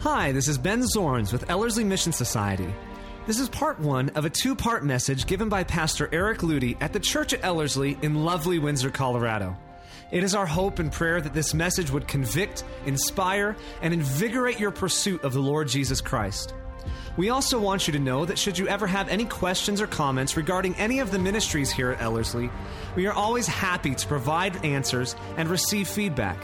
Hi, 0.00 0.32
this 0.32 0.48
is 0.48 0.56
Ben 0.56 0.82
Zorns 0.96 1.30
with 1.30 1.50
Ellerslie 1.50 1.84
Mission 1.84 2.10
Society. 2.10 2.72
This 3.26 3.38
is 3.38 3.50
part 3.50 3.78
one 3.78 4.08
of 4.14 4.24
a 4.24 4.30
two 4.30 4.54
part 4.54 4.82
message 4.82 5.26
given 5.26 5.50
by 5.50 5.62
Pastor 5.62 6.08
Eric 6.10 6.38
Ludy 6.38 6.74
at 6.80 6.94
the 6.94 7.00
church 7.00 7.34
at 7.34 7.44
Ellerslie 7.44 7.98
in 8.00 8.24
lovely 8.24 8.58
Windsor, 8.58 8.88
Colorado. 8.88 9.54
It 10.10 10.24
is 10.24 10.34
our 10.34 10.46
hope 10.46 10.78
and 10.78 10.90
prayer 10.90 11.20
that 11.20 11.34
this 11.34 11.52
message 11.52 11.90
would 11.90 12.08
convict, 12.08 12.64
inspire, 12.86 13.58
and 13.82 13.92
invigorate 13.92 14.58
your 14.58 14.70
pursuit 14.70 15.22
of 15.22 15.34
the 15.34 15.42
Lord 15.42 15.68
Jesus 15.68 16.00
Christ. 16.00 16.54
We 17.18 17.28
also 17.28 17.60
want 17.60 17.86
you 17.86 17.92
to 17.92 17.98
know 17.98 18.24
that 18.24 18.38
should 18.38 18.56
you 18.56 18.68
ever 18.68 18.86
have 18.86 19.10
any 19.10 19.26
questions 19.26 19.82
or 19.82 19.86
comments 19.86 20.34
regarding 20.34 20.76
any 20.76 21.00
of 21.00 21.10
the 21.10 21.18
ministries 21.18 21.70
here 21.70 21.90
at 21.90 22.00
Ellerslie, 22.00 22.48
we 22.96 23.06
are 23.06 23.12
always 23.12 23.46
happy 23.46 23.94
to 23.94 24.06
provide 24.06 24.64
answers 24.64 25.14
and 25.36 25.50
receive 25.50 25.88
feedback. 25.88 26.42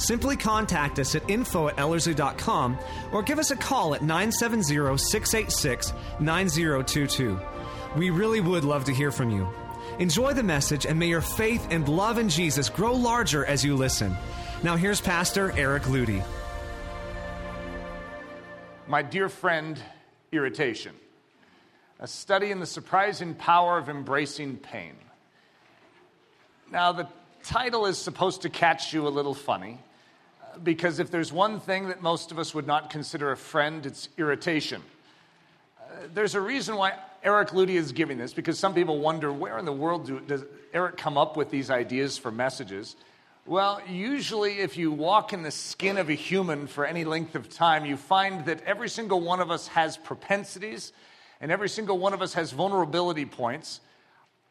Simply 0.00 0.34
contact 0.34 0.98
us 0.98 1.14
at 1.14 1.28
info 1.28 1.68
at 1.68 1.76
ellerslie.com 1.76 2.78
or 3.12 3.22
give 3.22 3.38
us 3.38 3.50
a 3.50 3.56
call 3.56 3.94
at 3.94 4.00
970 4.00 4.96
686 4.96 5.92
9022. 6.18 7.38
We 7.98 8.08
really 8.08 8.40
would 8.40 8.64
love 8.64 8.84
to 8.84 8.94
hear 8.94 9.12
from 9.12 9.28
you. 9.28 9.46
Enjoy 9.98 10.32
the 10.32 10.42
message 10.42 10.86
and 10.86 10.98
may 10.98 11.08
your 11.08 11.20
faith 11.20 11.66
and 11.70 11.86
love 11.86 12.16
in 12.16 12.30
Jesus 12.30 12.70
grow 12.70 12.94
larger 12.94 13.44
as 13.44 13.62
you 13.62 13.76
listen. 13.76 14.16
Now, 14.62 14.74
here's 14.74 15.02
Pastor 15.02 15.52
Eric 15.54 15.82
Ludy. 15.82 16.24
My 18.88 19.02
dear 19.02 19.28
friend, 19.28 19.78
irritation. 20.32 20.94
A 21.98 22.06
study 22.06 22.50
in 22.50 22.58
the 22.58 22.66
surprising 22.66 23.34
power 23.34 23.76
of 23.76 23.90
embracing 23.90 24.56
pain. 24.56 24.94
Now, 26.72 26.92
the 26.92 27.06
title 27.42 27.84
is 27.84 27.98
supposed 27.98 28.42
to 28.42 28.48
catch 28.48 28.94
you 28.94 29.06
a 29.06 29.10
little 29.10 29.34
funny 29.34 29.78
because 30.62 30.98
if 30.98 31.10
there's 31.10 31.32
one 31.32 31.60
thing 31.60 31.88
that 31.88 32.02
most 32.02 32.30
of 32.30 32.38
us 32.38 32.54
would 32.54 32.66
not 32.66 32.90
consider 32.90 33.32
a 33.32 33.36
friend, 33.36 33.86
it's 33.86 34.08
irritation. 34.16 34.82
Uh, 35.78 36.06
there's 36.14 36.34
a 36.34 36.40
reason 36.40 36.76
why 36.76 36.94
Eric 37.22 37.50
Ludy 37.50 37.70
is 37.70 37.92
giving 37.92 38.18
this 38.18 38.32
because 38.32 38.58
some 38.58 38.74
people 38.74 38.98
wonder 38.98 39.32
where 39.32 39.58
in 39.58 39.64
the 39.64 39.72
world 39.72 40.06
do, 40.06 40.20
does 40.20 40.44
Eric 40.72 40.96
come 40.96 41.18
up 41.18 41.36
with 41.36 41.50
these 41.50 41.70
ideas 41.70 42.18
for 42.18 42.30
messages? 42.30 42.96
Well, 43.46 43.80
usually, 43.88 44.60
if 44.60 44.76
you 44.76 44.92
walk 44.92 45.32
in 45.32 45.42
the 45.42 45.50
skin 45.50 45.98
of 45.98 46.08
a 46.08 46.14
human 46.14 46.66
for 46.66 46.84
any 46.84 47.04
length 47.04 47.34
of 47.34 47.48
time, 47.48 47.84
you 47.84 47.96
find 47.96 48.44
that 48.44 48.62
every 48.64 48.88
single 48.88 49.20
one 49.20 49.40
of 49.40 49.50
us 49.50 49.66
has 49.68 49.96
propensities 49.96 50.92
and 51.40 51.50
every 51.50 51.68
single 51.68 51.98
one 51.98 52.12
of 52.12 52.22
us 52.22 52.34
has 52.34 52.52
vulnerability 52.52 53.24
points. 53.24 53.80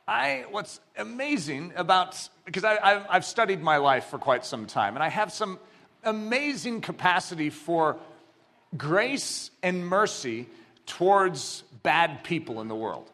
I, 0.07 0.45
what's 0.49 0.79
amazing 0.97 1.73
about, 1.75 2.29
because 2.45 2.63
I, 2.63 3.03
have 3.11 3.23
studied 3.23 3.61
my 3.61 3.77
life 3.77 4.05
for 4.05 4.17
quite 4.17 4.43
some 4.43 4.65
time, 4.65 4.95
and 4.95 5.03
I 5.03 5.09
have 5.09 5.31
some 5.31 5.59
amazing 6.03 6.81
capacity 6.81 7.49
for 7.49 7.97
grace 8.77 9.51
and 9.63 9.85
mercy 9.85 10.47
towards 10.85 11.63
bad 11.83 12.23
people 12.23 12.61
in 12.61 12.67
the 12.67 12.75
world. 12.75 13.09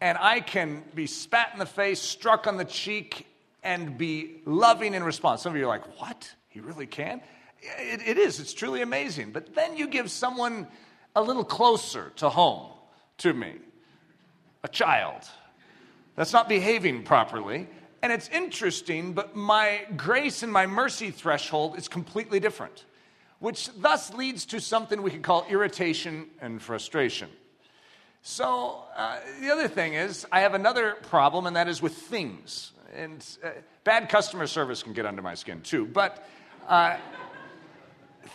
And 0.00 0.18
I 0.18 0.40
can 0.40 0.84
be 0.94 1.06
spat 1.06 1.50
in 1.52 1.58
the 1.58 1.66
face, 1.66 2.00
struck 2.00 2.46
on 2.46 2.56
the 2.56 2.64
cheek, 2.64 3.26
and 3.62 3.96
be 3.96 4.42
loving 4.44 4.94
in 4.94 5.02
response. 5.02 5.42
Some 5.42 5.52
of 5.52 5.58
you 5.58 5.64
are 5.64 5.68
like, 5.68 6.00
what? 6.00 6.30
He 6.48 6.60
really 6.60 6.86
can? 6.86 7.20
It, 7.60 8.00
it 8.06 8.18
is. 8.18 8.38
It's 8.38 8.52
truly 8.52 8.82
amazing. 8.82 9.32
But 9.32 9.54
then 9.54 9.76
you 9.76 9.88
give 9.88 10.10
someone 10.10 10.66
a 11.14 11.22
little 11.22 11.44
closer 11.44 12.12
to 12.16 12.28
home 12.28 12.70
to 13.18 13.32
me, 13.32 13.54
a 14.62 14.68
child 14.68 15.22
that's 16.14 16.32
not 16.32 16.48
behaving 16.48 17.02
properly, 17.02 17.68
and 18.02 18.12
it's 18.12 18.28
interesting, 18.28 19.12
but 19.12 19.34
my 19.34 19.86
grace 19.96 20.42
and 20.42 20.52
my 20.52 20.66
mercy 20.66 21.10
threshold 21.10 21.78
is 21.78 21.88
completely 21.88 22.40
different, 22.40 22.84
which 23.38 23.70
thus 23.78 24.12
leads 24.14 24.46
to 24.46 24.60
something 24.60 25.02
we 25.02 25.10
could 25.10 25.22
call 25.22 25.46
irritation 25.48 26.26
and 26.40 26.60
frustration. 26.60 27.28
So, 28.22 28.82
uh, 28.96 29.18
the 29.40 29.50
other 29.50 29.68
thing 29.68 29.94
is, 29.94 30.26
I 30.32 30.40
have 30.40 30.54
another 30.54 30.96
problem, 31.02 31.46
and 31.46 31.54
that 31.54 31.68
is 31.68 31.80
with 31.80 31.94
things. 31.94 32.72
And 32.94 33.24
uh, 33.44 33.50
bad 33.84 34.08
customer 34.08 34.46
service 34.46 34.82
can 34.82 34.92
get 34.94 35.06
under 35.06 35.22
my 35.22 35.34
skin 35.34 35.60
too. 35.60 35.86
But 35.86 36.28
uh, 36.66 36.96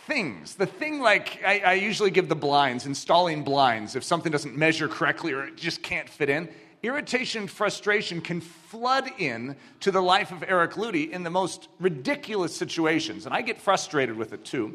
things, 0.06 0.54
the 0.54 0.66
thing 0.66 1.00
like 1.00 1.42
I, 1.44 1.58
I 1.60 1.72
usually 1.74 2.10
give 2.10 2.28
the 2.28 2.34
blinds, 2.36 2.86
installing 2.86 3.44
blinds, 3.44 3.94
if 3.96 4.02
something 4.02 4.32
doesn't 4.32 4.56
measure 4.56 4.88
correctly 4.88 5.32
or 5.32 5.44
it 5.44 5.56
just 5.56 5.82
can't 5.82 6.08
fit 6.08 6.30
in, 6.30 6.48
irritation, 6.82 7.42
and 7.42 7.50
frustration 7.50 8.20
can 8.20 8.40
flood 8.40 9.08
in 9.18 9.56
to 9.80 9.90
the 9.90 10.00
life 10.00 10.32
of 10.32 10.42
Eric 10.46 10.72
Ludy 10.72 11.10
in 11.10 11.22
the 11.22 11.30
most 11.30 11.68
ridiculous 11.78 12.54
situations. 12.54 13.26
And 13.26 13.34
I 13.34 13.42
get 13.42 13.60
frustrated 13.60 14.16
with 14.16 14.32
it 14.32 14.44
too, 14.44 14.74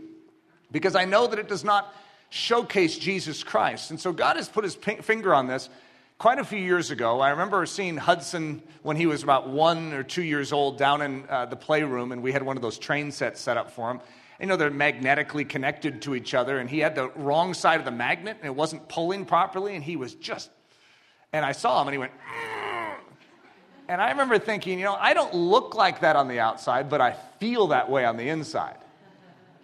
because 0.71 0.95
I 0.95 1.05
know 1.05 1.27
that 1.27 1.39
it 1.39 1.47
does 1.47 1.63
not 1.63 1.93
showcase 2.29 2.97
Jesus 2.97 3.43
Christ. 3.43 3.91
And 3.91 3.99
so 3.99 4.11
God 4.11 4.35
has 4.35 4.49
put 4.49 4.63
his 4.63 4.75
finger 4.75 5.33
on 5.33 5.47
this 5.47 5.69
quite 6.17 6.39
a 6.39 6.43
few 6.43 6.59
years 6.59 6.91
ago. 6.91 7.19
I 7.19 7.29
remember 7.29 7.65
seeing 7.65 7.95
Hudson 7.95 8.61
when 8.83 8.97
he 8.97 9.05
was 9.05 9.23
about 9.23 9.49
one 9.49 9.93
or 9.93 10.03
two 10.03 10.23
years 10.23 10.51
old 10.51 10.77
down 10.77 11.01
in 11.01 11.25
uh, 11.29 11.45
the 11.45 11.55
playroom, 11.55 12.11
and 12.11 12.23
we 12.23 12.31
had 12.31 12.43
one 12.43 12.57
of 12.57 12.61
those 12.61 12.77
train 12.77 13.11
sets 13.11 13.39
set 13.39 13.57
up 13.57 13.71
for 13.71 13.91
him. 13.91 14.01
You 14.39 14.45
know, 14.45 14.55
they're 14.55 14.69
magnetically 14.69 15.45
connected 15.45 16.01
to 16.03 16.15
each 16.15 16.33
other, 16.33 16.59
and 16.59 16.69
he 16.69 16.79
had 16.79 16.95
the 16.95 17.09
wrong 17.09 17.53
side 17.53 17.79
of 17.79 17.85
the 17.85 17.91
magnet, 17.91 18.37
and 18.39 18.45
it 18.45 18.55
wasn't 18.55 18.87
pulling 18.87 19.25
properly, 19.25 19.75
and 19.75 19.83
he 19.83 19.95
was 19.95 20.13
just 20.13 20.49
and 21.33 21.45
I 21.45 21.51
saw 21.51 21.81
him 21.81 21.87
and 21.87 21.93
he 21.93 21.97
went, 21.97 22.11
mm. 22.13 22.95
and 23.87 24.01
I 24.01 24.09
remember 24.11 24.39
thinking, 24.39 24.79
you 24.79 24.85
know, 24.85 24.95
I 24.95 25.13
don't 25.13 25.33
look 25.33 25.75
like 25.75 26.01
that 26.01 26.15
on 26.15 26.27
the 26.27 26.39
outside, 26.39 26.89
but 26.89 27.01
I 27.01 27.15
feel 27.39 27.67
that 27.67 27.89
way 27.89 28.05
on 28.05 28.17
the 28.17 28.29
inside. 28.29 28.77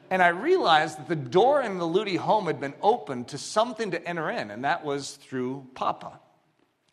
And 0.10 0.22
I 0.22 0.28
realized 0.28 1.00
that 1.00 1.08
the 1.08 1.16
door 1.16 1.62
in 1.62 1.80
the 1.80 1.86
Ludy 1.86 2.18
home 2.18 2.46
had 2.46 2.60
been 2.60 2.76
opened 2.82 3.30
to 3.30 3.38
something 3.38 3.92
to 3.92 4.08
enter 4.08 4.30
in, 4.30 4.52
and 4.52 4.64
that 4.64 4.86
was 4.86 5.16
through 5.16 5.66
Papa. 5.74 6.20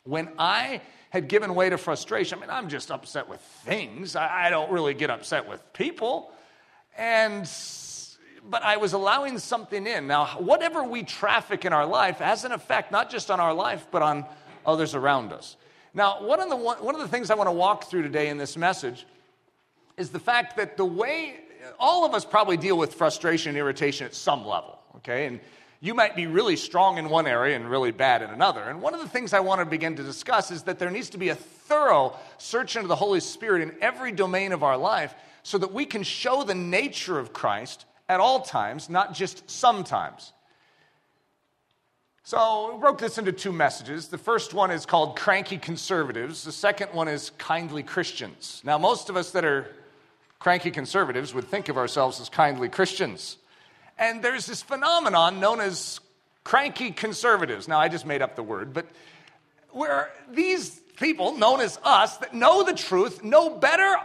When 0.05 0.31
I 0.39 0.81
had 1.11 1.29
given 1.29 1.55
way 1.55 1.69
to 1.69 1.77
frustration, 1.77 2.39
I 2.39 2.41
mean, 2.41 2.51
I'm 2.51 2.69
just 2.69 2.91
upset 2.91 3.29
with 3.29 3.41
things. 3.41 4.17
I, 4.17 4.47
I 4.47 4.51
don't 4.51 4.71
really 4.71 4.95
get 4.95 5.11
upset 5.11 5.47
with 5.47 5.61
people. 5.75 6.33
And 6.97 7.47
but 8.49 8.63
I 8.63 8.79
was 8.79 8.95
allowing 8.95 9.39
something 9.39 9.87
in. 9.87 10.07
Now, 10.07 10.27
whatever 10.39 10.83
we 10.83 11.03
traffic 11.03 11.65
in 11.65 11.73
our 11.73 11.87
life 11.87 12.19
has 12.19 12.45
an 12.45 12.53
effect 12.53 12.91
not 12.91 13.11
just 13.11 13.31
on 13.31 13.39
our 13.39 13.53
life, 13.53 13.87
but 13.91 14.03
on 14.03 14.25
others 14.65 14.95
around 14.95 15.33
us. 15.33 15.57
Now, 15.93 16.23
one 16.23 16.41
of, 16.41 16.49
the, 16.49 16.57
one 16.57 16.95
of 16.95 17.01
the 17.01 17.09
things 17.09 17.31
I 17.31 17.35
want 17.35 17.49
to 17.49 17.53
walk 17.53 17.85
through 17.85 18.03
today 18.03 18.29
in 18.29 18.39
this 18.39 18.57
message 18.57 19.07
is 19.97 20.11
the 20.11 20.21
fact 20.21 20.57
that 20.57 20.77
the 20.77 20.85
way 20.85 21.37
all 21.79 22.05
of 22.05 22.15
us 22.15 22.25
probably 22.25 22.57
deal 22.57 22.79
with 22.79 22.95
frustration 22.95 23.51
and 23.51 23.59
irritation 23.59 24.07
at 24.07 24.15
some 24.15 24.47
level, 24.47 24.79
okay? 24.97 25.27
And 25.27 25.41
you 25.81 25.95
might 25.95 26.15
be 26.15 26.27
really 26.27 26.57
strong 26.57 26.99
in 26.99 27.09
one 27.09 27.27
area 27.27 27.57
and 27.57 27.69
really 27.69 27.91
bad 27.91 28.23
in 28.23 28.31
another. 28.31 28.63
And 28.63 28.83
one 28.83 28.95
of 28.95 29.01
the 29.01 29.09
things 29.09 29.33
I 29.33 29.41
want 29.41 29.61
to 29.61 29.65
begin 29.65 29.97
to 29.97 30.03
discuss 30.03 30.51
is 30.51 30.65
that 30.65 30.79
there 30.79 30.91
needs 30.91 31.11
to 31.11 31.19
be 31.19 31.31
a 31.31 31.35
thorough 31.35 32.17
search 32.39 32.77
into 32.77 32.89
the 32.89 32.97
Holy 32.97 33.21
Spirit 33.21 33.63
in 33.63 33.75
every 33.81 34.13
domain 34.13 34.53
of 34.53 34.63
our 34.63 34.77
life 34.77 35.15
so 35.43 35.59
that 35.59 35.73
we 35.73 35.87
can 35.87 36.03
show 36.03 36.45
the 36.45 36.55
nature 36.55 37.19
of 37.19 37.33
Christ 37.33 37.87
at 38.09 38.21
all 38.21 38.43
times, 38.43 38.91
not 38.91 39.15
just 39.15 39.49
sometimes. 39.51 40.33
So, 42.31 42.75
we 42.75 42.79
broke 42.79 42.99
this 42.99 43.19
into 43.19 43.33
two 43.33 43.51
messages. 43.51 44.07
The 44.07 44.17
first 44.17 44.55
one 44.55 44.71
is 44.71 44.87
called 44.87 45.19
Cranky 45.19 45.59
Conservatives, 45.59 46.45
the 46.45 46.53
second 46.53 46.93
one 46.93 47.09
is 47.09 47.31
Kindly 47.39 47.83
Christians. 47.83 48.63
Now, 48.65 48.79
most 48.79 49.11
of 49.11 49.17
us 49.17 49.33
that 49.33 49.45
are 49.45 49.67
cranky 50.39 50.71
conservatives 50.71 51.35
would 51.35 51.49
think 51.49 51.69
of 51.69 51.77
ourselves 51.77 52.21
as 52.21 52.29
kindly 52.29 52.69
Christians. 52.69 53.37
And 53.99 54.23
there's 54.23 54.47
this 54.47 54.63
phenomenon 54.63 55.41
known 55.41 55.61
as 55.61 55.99
cranky 56.45 56.93
conservatives. 56.93 57.67
Now, 57.67 57.81
I 57.81 57.89
just 57.89 58.07
made 58.07 58.23
up 58.23 58.37
the 58.37 58.45
word, 58.45 58.73
but 58.73 58.87
where 59.71 60.13
these 60.31 60.81
people, 60.99 61.37
known 61.37 61.61
as 61.61 61.81
us, 61.83 62.17
that 62.19 62.33
know 62.33 62.63
the 62.63 62.75
truth, 62.75 63.25
know 63.25 63.59
better 63.59 63.97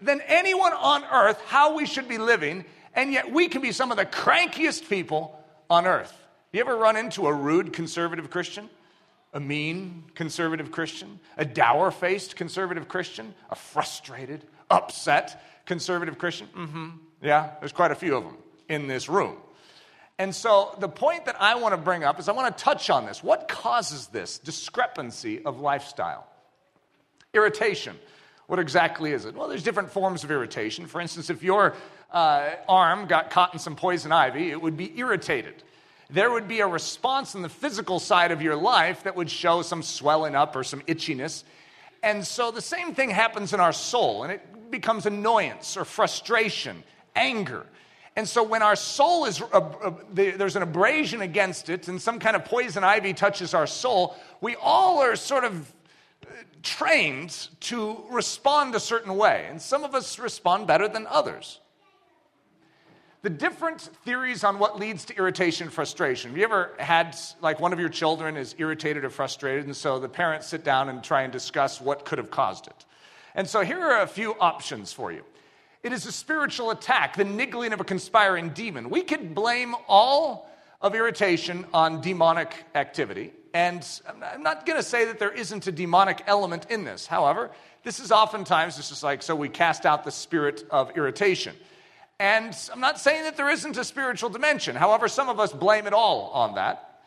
than 0.00 0.20
anyone 0.28 0.72
on 0.72 1.02
earth 1.12 1.42
how 1.46 1.74
we 1.74 1.86
should 1.86 2.06
be 2.06 2.18
living, 2.18 2.64
and 2.94 3.12
yet 3.12 3.32
we 3.32 3.48
can 3.48 3.60
be 3.60 3.72
some 3.72 3.90
of 3.90 3.96
the 3.96 4.06
crankiest 4.06 4.88
people 4.88 5.36
on 5.68 5.84
earth. 5.84 6.16
You 6.52 6.60
ever 6.60 6.76
run 6.76 6.96
into 6.96 7.26
a 7.26 7.32
rude 7.32 7.72
conservative 7.72 8.28
Christian? 8.28 8.68
A 9.32 9.40
mean 9.40 10.04
conservative 10.14 10.70
Christian? 10.70 11.18
A 11.38 11.46
dour 11.46 11.90
faced 11.90 12.36
conservative 12.36 12.88
Christian? 12.88 13.34
A 13.48 13.54
frustrated, 13.54 14.44
upset 14.70 15.42
conservative 15.64 16.18
Christian? 16.18 16.48
Mm-hmm. 16.54 16.88
Yeah, 17.22 17.52
there's 17.60 17.72
quite 17.72 17.90
a 17.90 17.94
few 17.94 18.16
of 18.16 18.24
them 18.24 18.36
in 18.68 18.86
this 18.86 19.08
room. 19.08 19.36
And 20.18 20.34
so 20.34 20.76
the 20.78 20.90
point 20.90 21.24
that 21.24 21.40
I 21.40 21.54
want 21.54 21.72
to 21.72 21.78
bring 21.78 22.04
up 22.04 22.20
is 22.20 22.28
I 22.28 22.32
want 22.32 22.54
to 22.56 22.62
touch 22.62 22.90
on 22.90 23.06
this. 23.06 23.24
What 23.24 23.48
causes 23.48 24.08
this 24.08 24.38
discrepancy 24.38 25.42
of 25.42 25.58
lifestyle? 25.58 26.26
Irritation. 27.32 27.96
What 28.46 28.58
exactly 28.58 29.12
is 29.12 29.24
it? 29.24 29.34
Well, 29.34 29.48
there's 29.48 29.62
different 29.62 29.90
forms 29.90 30.22
of 30.22 30.30
irritation. 30.30 30.84
For 30.84 31.00
instance, 31.00 31.30
if 31.30 31.42
your 31.42 31.74
uh, 32.10 32.50
arm 32.68 33.06
got 33.06 33.30
caught 33.30 33.54
in 33.54 33.58
some 33.58 33.74
poison 33.74 34.12
ivy, 34.12 34.50
it 34.50 34.60
would 34.60 34.76
be 34.76 34.92
irritated 34.98 35.62
there 36.12 36.30
would 36.30 36.46
be 36.46 36.60
a 36.60 36.66
response 36.66 37.34
in 37.34 37.40
the 37.40 37.48
physical 37.48 37.98
side 37.98 38.32
of 38.32 38.42
your 38.42 38.54
life 38.54 39.04
that 39.04 39.16
would 39.16 39.30
show 39.30 39.62
some 39.62 39.82
swelling 39.82 40.34
up 40.34 40.54
or 40.54 40.62
some 40.62 40.82
itchiness. 40.82 41.42
And 42.02 42.26
so 42.26 42.50
the 42.50 42.60
same 42.60 42.94
thing 42.94 43.08
happens 43.08 43.54
in 43.54 43.60
our 43.60 43.72
soul, 43.72 44.22
and 44.22 44.32
it 44.32 44.70
becomes 44.70 45.06
annoyance 45.06 45.76
or 45.76 45.86
frustration, 45.86 46.84
anger. 47.16 47.66
And 48.14 48.28
so 48.28 48.42
when 48.42 48.60
our 48.60 48.76
soul 48.76 49.24
is, 49.24 49.40
uh, 49.40 49.46
uh, 49.56 49.94
there's 50.12 50.56
an 50.56 50.62
abrasion 50.62 51.22
against 51.22 51.70
it 51.70 51.88
and 51.88 52.00
some 52.00 52.18
kind 52.18 52.36
of 52.36 52.44
poison 52.44 52.84
ivy 52.84 53.14
touches 53.14 53.54
our 53.54 53.66
soul, 53.66 54.14
we 54.42 54.54
all 54.56 54.98
are 54.98 55.16
sort 55.16 55.44
of 55.44 55.72
uh, 56.26 56.30
trained 56.62 57.48
to 57.60 58.04
respond 58.10 58.74
a 58.74 58.80
certain 58.80 59.16
way. 59.16 59.46
And 59.48 59.62
some 59.62 59.82
of 59.82 59.94
us 59.94 60.18
respond 60.18 60.66
better 60.66 60.88
than 60.88 61.06
others. 61.06 61.58
The 63.22 63.30
different 63.30 63.82
theories 64.04 64.42
on 64.42 64.58
what 64.58 64.80
leads 64.80 65.04
to 65.04 65.16
irritation 65.16 65.70
frustration. 65.70 66.30
Have 66.30 66.38
you 66.38 66.42
ever 66.42 66.72
had, 66.80 67.16
like, 67.40 67.60
one 67.60 67.72
of 67.72 67.78
your 67.78 67.88
children 67.88 68.36
is 68.36 68.56
irritated 68.58 69.04
or 69.04 69.10
frustrated, 69.10 69.64
and 69.64 69.76
so 69.76 70.00
the 70.00 70.08
parents 70.08 70.48
sit 70.48 70.64
down 70.64 70.88
and 70.88 71.04
try 71.04 71.22
and 71.22 71.32
discuss 71.32 71.80
what 71.80 72.04
could 72.04 72.18
have 72.18 72.32
caused 72.32 72.66
it? 72.66 72.84
And 73.36 73.48
so 73.48 73.60
here 73.60 73.80
are 73.80 74.02
a 74.02 74.08
few 74.08 74.34
options 74.40 74.92
for 74.92 75.12
you. 75.12 75.22
It 75.84 75.92
is 75.92 76.04
a 76.04 76.10
spiritual 76.10 76.72
attack, 76.72 77.14
the 77.14 77.24
niggling 77.24 77.72
of 77.72 77.80
a 77.80 77.84
conspiring 77.84 78.50
demon. 78.50 78.90
We 78.90 79.02
could 79.02 79.36
blame 79.36 79.76
all 79.86 80.50
of 80.80 80.96
irritation 80.96 81.64
on 81.72 82.00
demonic 82.00 82.52
activity. 82.74 83.32
And 83.54 83.86
I'm 84.24 84.42
not 84.42 84.66
going 84.66 84.78
to 84.78 84.82
say 84.82 85.04
that 85.04 85.20
there 85.20 85.30
isn't 85.30 85.64
a 85.68 85.72
demonic 85.72 86.24
element 86.26 86.66
in 86.70 86.82
this. 86.82 87.06
However, 87.06 87.52
this 87.84 88.00
is 88.00 88.10
oftentimes 88.10 88.76
just 88.76 89.04
like, 89.04 89.22
so 89.22 89.36
we 89.36 89.48
cast 89.48 89.86
out 89.86 90.02
the 90.02 90.10
spirit 90.10 90.64
of 90.72 90.96
irritation. 90.96 91.54
And 92.22 92.56
I'm 92.72 92.78
not 92.78 93.00
saying 93.00 93.24
that 93.24 93.36
there 93.36 93.50
isn't 93.50 93.76
a 93.76 93.82
spiritual 93.82 94.30
dimension. 94.30 94.76
However, 94.76 95.08
some 95.08 95.28
of 95.28 95.40
us 95.40 95.52
blame 95.52 95.88
it 95.88 95.92
all 95.92 96.30
on 96.30 96.54
that. 96.54 97.00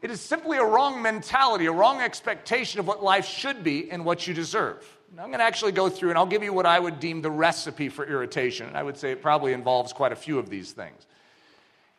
It 0.00 0.10
is 0.10 0.18
simply 0.22 0.56
a 0.56 0.64
wrong 0.64 1.02
mentality, 1.02 1.66
a 1.66 1.72
wrong 1.72 2.00
expectation 2.00 2.80
of 2.80 2.86
what 2.86 3.04
life 3.04 3.26
should 3.26 3.62
be 3.62 3.90
and 3.90 4.02
what 4.02 4.26
you 4.26 4.32
deserve. 4.32 4.82
I'm 5.10 5.26
going 5.26 5.40
to 5.40 5.44
actually 5.44 5.72
go 5.72 5.90
through 5.90 6.08
and 6.08 6.16
I'll 6.16 6.24
give 6.24 6.42
you 6.42 6.54
what 6.54 6.64
I 6.64 6.80
would 6.80 7.00
deem 7.00 7.20
the 7.20 7.30
recipe 7.30 7.90
for 7.90 8.06
irritation. 8.06 8.66
And 8.66 8.78
I 8.78 8.82
would 8.82 8.96
say 8.96 9.10
it 9.10 9.20
probably 9.20 9.52
involves 9.52 9.92
quite 9.92 10.12
a 10.12 10.16
few 10.16 10.38
of 10.38 10.48
these 10.48 10.72
things. 10.72 11.06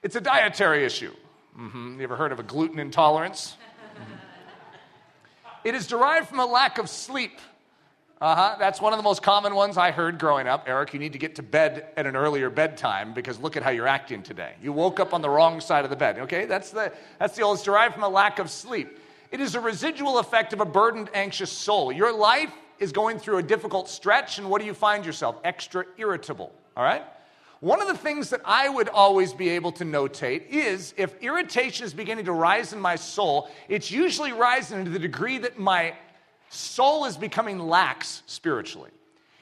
It's 0.01 0.15
a 0.15 0.21
dietary 0.21 0.83
issue. 0.83 1.13
Mm-hmm. 1.59 1.97
You 1.99 2.03
ever 2.05 2.15
heard 2.15 2.31
of 2.31 2.39
a 2.39 2.43
gluten 2.43 2.79
intolerance? 2.79 3.55
it 5.63 5.75
is 5.75 5.85
derived 5.85 6.27
from 6.27 6.39
a 6.39 6.45
lack 6.47 6.79
of 6.79 6.89
sleep. 6.89 7.39
Uh 8.19 8.35
huh. 8.35 8.55
That's 8.57 8.81
one 8.81 8.93
of 8.93 8.97
the 8.97 9.03
most 9.03 9.21
common 9.21 9.53
ones 9.53 9.77
I 9.77 9.91
heard 9.91 10.17
growing 10.17 10.47
up. 10.47 10.63
Eric, 10.65 10.91
you 10.91 10.99
need 10.99 11.13
to 11.13 11.19
get 11.19 11.35
to 11.35 11.43
bed 11.43 11.89
at 11.95 12.07
an 12.07 12.15
earlier 12.15 12.49
bedtime 12.49 13.13
because 13.13 13.39
look 13.39 13.55
at 13.55 13.61
how 13.61 13.69
you're 13.69 13.87
acting 13.87 14.23
today. 14.23 14.53
You 14.59 14.73
woke 14.73 14.99
up 14.99 15.13
on 15.13 15.21
the 15.21 15.29
wrong 15.29 15.61
side 15.61 15.83
of 15.83 15.91
the 15.91 15.95
bed. 15.95 16.17
Okay, 16.19 16.45
that's 16.45 16.71
the 16.71 16.91
that's 17.19 17.35
the 17.35 17.43
old. 17.43 17.57
It's 17.57 17.63
derived 17.63 17.93
from 17.93 18.03
a 18.03 18.09
lack 18.09 18.39
of 18.39 18.49
sleep. 18.49 18.97
It 19.31 19.39
is 19.39 19.53
a 19.53 19.59
residual 19.59 20.17
effect 20.17 20.51
of 20.53 20.61
a 20.61 20.65
burdened, 20.65 21.11
anxious 21.13 21.51
soul. 21.51 21.91
Your 21.91 22.11
life 22.11 22.51
is 22.79 22.91
going 22.91 23.19
through 23.19 23.37
a 23.37 23.43
difficult 23.43 23.87
stretch, 23.87 24.39
and 24.39 24.49
what 24.49 24.61
do 24.61 24.65
you 24.65 24.73
find 24.73 25.05
yourself? 25.05 25.35
Extra 25.43 25.85
irritable, 25.97 26.51
all 26.75 26.83
right? 26.83 27.03
One 27.59 27.81
of 27.81 27.87
the 27.87 27.97
things 27.97 28.29
that 28.29 28.41
I 28.45 28.69
would 28.69 28.87
always 28.89 29.33
be 29.33 29.49
able 29.49 29.71
to 29.73 29.83
notate 29.83 30.47
is 30.47 30.93
if 30.95 31.19
irritation 31.21 31.85
is 31.85 31.93
beginning 31.93 32.25
to 32.25 32.31
rise 32.31 32.71
in 32.71 32.79
my 32.79 32.95
soul, 32.95 33.49
it's 33.67 33.91
usually 33.91 34.31
rising 34.31 34.85
to 34.85 34.91
the 34.91 34.99
degree 34.99 35.39
that 35.39 35.57
my 35.59 35.93
soul 36.49 37.05
is 37.05 37.17
becoming 37.17 37.59
lax 37.59 38.23
spiritually. 38.25 38.91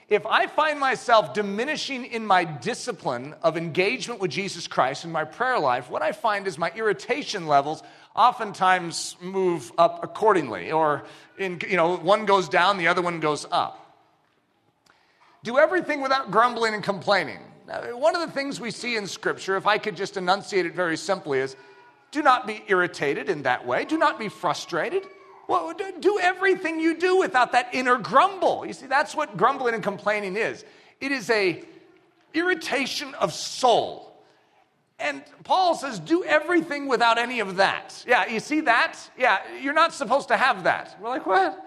If 0.07 0.25
I 0.27 0.45
find 0.45 0.79
myself 0.79 1.33
diminishing 1.33 2.05
in 2.05 2.25
my 2.25 2.43
discipline 2.43 3.33
of 3.41 3.57
engagement 3.57 4.19
with 4.19 4.29
Jesus 4.29 4.67
Christ 4.67 5.03
in 5.03 5.11
my 5.11 5.23
prayer 5.23 5.57
life, 5.57 5.89
what 5.89 6.03
I 6.03 6.11
find 6.11 6.45
is 6.45 6.59
my 6.59 6.71
irritation 6.75 7.47
levels 7.47 7.81
oftentimes 8.15 9.17
move 9.19 9.71
up 9.79 10.03
accordingly, 10.03 10.71
or 10.71 11.05
in, 11.39 11.59
you 11.67 11.75
know, 11.75 11.97
one 11.97 12.25
goes 12.25 12.47
down, 12.47 12.77
the 12.77 12.87
other 12.87 13.01
one 13.01 13.19
goes 13.19 13.47
up. 13.51 13.81
Do 15.43 15.57
everything 15.57 16.01
without 16.01 16.29
grumbling 16.31 16.75
and 16.75 16.83
complaining. 16.83 17.39
Now, 17.67 17.97
one 17.97 18.15
of 18.15 18.21
the 18.21 18.31
things 18.31 18.59
we 18.59 18.69
see 18.69 18.95
in 18.95 19.07
Scripture, 19.07 19.57
if 19.57 19.65
I 19.65 19.79
could 19.79 19.95
just 19.95 20.17
enunciate 20.17 20.67
it 20.67 20.75
very 20.75 20.97
simply, 20.97 21.39
is 21.39 21.55
do 22.11 22.21
not 22.21 22.45
be 22.45 22.63
irritated 22.67 23.27
in 23.27 23.41
that 23.43 23.65
way. 23.65 23.85
Do 23.85 23.97
not 23.97 24.19
be 24.19 24.29
frustrated. 24.29 25.03
Well, 25.47 25.73
do 25.99 26.19
everything 26.19 26.79
you 26.79 26.97
do 26.97 27.17
without 27.17 27.51
that 27.51 27.69
inner 27.73 27.97
grumble. 27.97 28.65
You 28.65 28.73
see, 28.73 28.87
that's 28.87 29.15
what 29.15 29.37
grumbling 29.37 29.75
and 29.75 29.83
complaining 29.83 30.35
is. 30.35 30.65
It 30.99 31.11
is 31.11 31.29
a 31.29 31.63
irritation 32.33 33.13
of 33.15 33.33
soul. 33.33 34.05
And 34.97 35.23
Paul 35.43 35.75
says, 35.75 35.99
do 35.99 36.23
everything 36.23 36.87
without 36.87 37.17
any 37.17 37.41
of 37.41 37.57
that. 37.57 38.03
Yeah, 38.07 38.27
you 38.27 38.39
see 38.39 38.61
that? 38.61 38.97
Yeah, 39.17 39.39
you're 39.61 39.73
not 39.73 39.93
supposed 39.93 40.29
to 40.29 40.37
have 40.37 40.63
that. 40.63 40.97
We're 41.01 41.09
like, 41.09 41.25
what? 41.25 41.61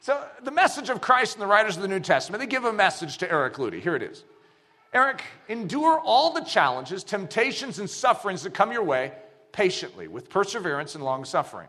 So, 0.00 0.22
the 0.42 0.50
message 0.50 0.90
of 0.90 1.00
Christ 1.00 1.36
and 1.36 1.42
the 1.42 1.46
writers 1.46 1.76
of 1.76 1.82
the 1.82 1.88
New 1.88 2.00
Testament, 2.00 2.40
they 2.40 2.46
give 2.46 2.64
a 2.64 2.72
message 2.72 3.18
to 3.18 3.30
Eric 3.30 3.54
Ludy. 3.54 3.80
Here 3.80 3.96
it 3.96 4.02
is 4.02 4.24
Eric, 4.92 5.22
endure 5.48 5.98
all 5.98 6.32
the 6.32 6.42
challenges, 6.42 7.02
temptations, 7.04 7.78
and 7.78 7.88
sufferings 7.88 8.42
that 8.42 8.54
come 8.54 8.70
your 8.70 8.84
way 8.84 9.12
patiently, 9.52 10.08
with 10.08 10.28
perseverance 10.28 10.94
and 10.94 11.04
long 11.04 11.24
suffering. 11.24 11.68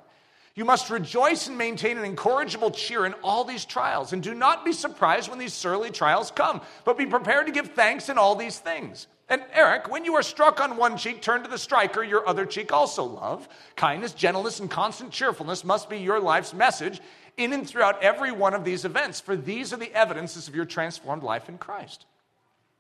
You 0.55 0.63
must 0.63 0.89
rejoice 0.89 1.47
and 1.47 1.57
maintain 1.57 1.97
an 1.97 2.05
incorrigible 2.05 2.71
cheer 2.71 3.05
in 3.05 3.13
all 3.15 3.43
these 3.43 3.65
trials, 3.65 4.13
and 4.13 4.23
do 4.23 4.33
not 4.33 4.63
be 4.63 4.71
surprised 4.71 5.29
when 5.29 5.37
these 5.37 5.53
surly 5.53 5.91
trials 5.91 6.31
come, 6.31 6.61
but 6.85 6.97
be 6.97 7.05
prepared 7.05 7.45
to 7.47 7.51
give 7.51 7.71
thanks 7.71 8.07
in 8.07 8.17
all 8.17 8.35
these 8.35 8.57
things. 8.57 9.07
And 9.27 9.43
Eric, 9.53 9.91
when 9.91 10.05
you 10.05 10.15
are 10.15 10.23
struck 10.23 10.61
on 10.61 10.77
one 10.77 10.97
cheek, 10.97 11.21
turn 11.21 11.43
to 11.43 11.49
the 11.49 11.57
striker, 11.57 12.03
your 12.03 12.27
other 12.27 12.45
cheek 12.45 12.71
also 12.71 13.03
love. 13.03 13.49
Kindness, 13.75 14.13
gentleness, 14.13 14.61
and 14.61 14.71
constant 14.71 15.11
cheerfulness 15.11 15.65
must 15.65 15.89
be 15.89 15.97
your 15.97 16.21
life's 16.21 16.53
message 16.53 17.01
in 17.35 17.51
and 17.51 17.67
throughout 17.67 18.01
every 18.01 18.31
one 18.31 18.53
of 18.53 18.63
these 18.63 18.85
events, 18.85 19.19
for 19.19 19.35
these 19.35 19.73
are 19.73 19.77
the 19.77 19.93
evidences 19.93 20.47
of 20.47 20.55
your 20.55 20.63
transformed 20.63 21.23
life 21.23 21.49
in 21.49 21.57
Christ. 21.57 22.05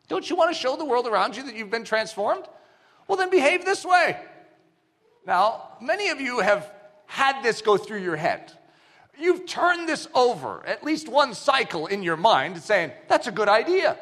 Don't 0.07 0.29
you 0.29 0.37
want 0.37 0.55
to 0.55 0.61
show 0.61 0.77
the 0.77 0.85
world 0.85 1.07
around 1.07 1.35
you 1.35 1.43
that 1.43 1.55
you've 1.55 1.71
been 1.71 1.83
transformed? 1.83 2.45
Well, 3.07 3.17
then 3.17 3.31
behave 3.31 3.65
this 3.65 3.83
way. 3.83 4.17
Now, 5.25 5.71
many 5.81 6.09
of 6.09 6.21
you 6.21 6.39
have 6.39 6.71
had 7.15 7.41
this 7.43 7.61
go 7.61 7.77
through 7.77 7.99
your 7.99 8.17
head. 8.17 8.51
You've 9.17 9.45
turned 9.45 9.87
this 9.87 10.09
over 10.13 10.61
at 10.67 10.83
least 10.83 11.07
one 11.07 11.33
cycle 11.33 11.87
in 11.87 12.03
your 12.03 12.17
mind, 12.17 12.61
saying, 12.61 12.91
That's 13.07 13.27
a 13.27 13.31
good 13.31 13.47
idea. 13.47 13.97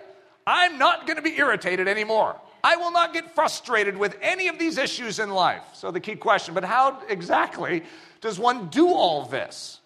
I'm 0.48 0.80
not 0.80 1.06
going 1.06 1.18
to 1.18 1.21
be 1.21 1.38
irritated 1.38 1.88
anymore. 1.88 2.36
I 2.63 2.75
will 2.75 2.92
not 2.92 3.13
get 3.13 3.36
frustrated 3.36 3.95
with 3.95 4.18
any 4.19 4.48
of 4.48 4.57
these 4.57 4.80
issues 4.80 5.19
in 5.19 5.30
life. 5.30 5.62
So, 5.74 5.92
the 5.92 6.00
key 6.00 6.15
question, 6.15 6.56
but 6.56 6.63
how 6.63 7.04
exactly 7.07 7.83
does 8.19 8.39
one 8.39 8.69
do 8.69 8.88
all 8.88 9.25
this? 9.25 9.80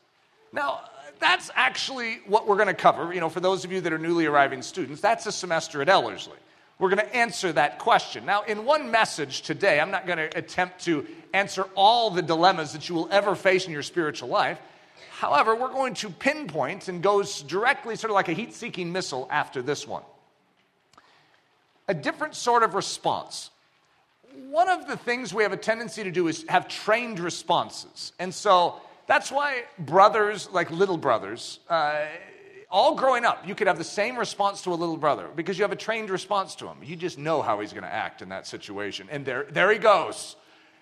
Now, 0.54 0.82
that's 1.20 1.52
actually 1.54 2.22
what 2.28 2.48
we're 2.48 2.56
going 2.56 2.68
to 2.68 2.74
cover. 2.74 3.14
You 3.14 3.20
know, 3.20 3.30
for 3.30 3.42
those 3.42 3.66
of 3.66 3.74
you 3.74 3.82
that 3.82 3.92
are 3.92 3.98
newly 3.98 4.26
arriving 4.26 4.62
students, 4.62 5.02
that's 5.02 5.26
a 5.26 5.34
semester 5.34 5.82
at 5.82 5.90
Ellerslie. 5.90 6.38
We're 6.80 6.90
going 6.90 7.06
to 7.06 7.16
answer 7.16 7.52
that 7.54 7.80
question. 7.80 8.26
Now, 8.26 8.44
in 8.44 8.66
one 8.66 8.92
message 8.92 9.42
today, 9.42 9.80
I'm 9.80 9.92
not 9.92 10.06
going 10.06 10.20
to 10.20 10.38
attempt 10.38 10.86
to 10.86 11.08
answer 11.34 11.64
all 11.76 12.12
the 12.12 12.22
dilemmas 12.22 12.74
that 12.74 12.88
you 12.88 12.96
will 12.96 13.10
ever 13.12 13.36
face 13.36 13.66
in 13.66 13.72
your 13.72 13.84
spiritual 13.84 14.30
life. 14.30 14.60
However, 15.12 15.56
we're 15.56 15.72
going 15.72 15.96
to 15.96 16.10
pinpoint 16.10 16.88
and 16.88 17.02
goes 17.02 17.42
directly, 17.42 17.96
sort 17.96 18.12
of 18.12 18.16
like 18.16 18.30
a 18.30 18.34
heat 18.34 18.54
seeking 18.54 18.92
missile, 18.92 19.28
after 19.32 19.62
this 19.62 19.88
one 19.88 20.04
a 21.88 21.94
different 21.94 22.36
sort 22.36 22.64
of 22.64 22.74
response. 22.74 23.50
One 24.50 24.70
of 24.70 24.88
the 24.88 24.98
things 24.98 25.34
we 25.34 25.44
have 25.44 25.54
a 25.54 25.58
tendency 25.58 26.04
to 26.04 26.12
do 26.12 26.28
is 26.28 26.46
have 26.50 26.68
trained 26.68 27.20
responses. 27.20 28.12
And 28.20 28.34
so 28.34 28.82
that's 29.08 29.32
why 29.32 29.64
brothers, 29.80 30.50
like 30.52 30.70
little 30.70 30.98
brothers, 30.98 31.60
uh, 31.70 32.06
all 32.70 32.96
growing 32.96 33.26
up, 33.26 33.48
you 33.48 33.56
could 33.56 33.68
have 33.68 33.78
the 33.78 33.84
same 33.84 34.18
response 34.18 34.64
to 34.64 34.72
a 34.72 34.76
little 34.76 34.98
brother 34.98 35.30
because 35.36 35.58
you 35.58 35.64
have 35.64 35.72
a 35.72 35.78
trained 35.78 36.10
response 36.10 36.56
to 36.56 36.68
him. 36.68 36.78
You 36.84 36.96
just 36.96 37.18
know 37.18 37.42
how 37.42 37.60
he's 37.60 37.72
going 37.72 37.84
to 37.84 37.94
act 37.94 38.22
in 38.22 38.30
that 38.30 38.48
situation. 38.48 39.08
And 39.10 39.26
there, 39.26 39.46
there 39.50 39.72
he 39.72 39.78
goes. 39.78 40.36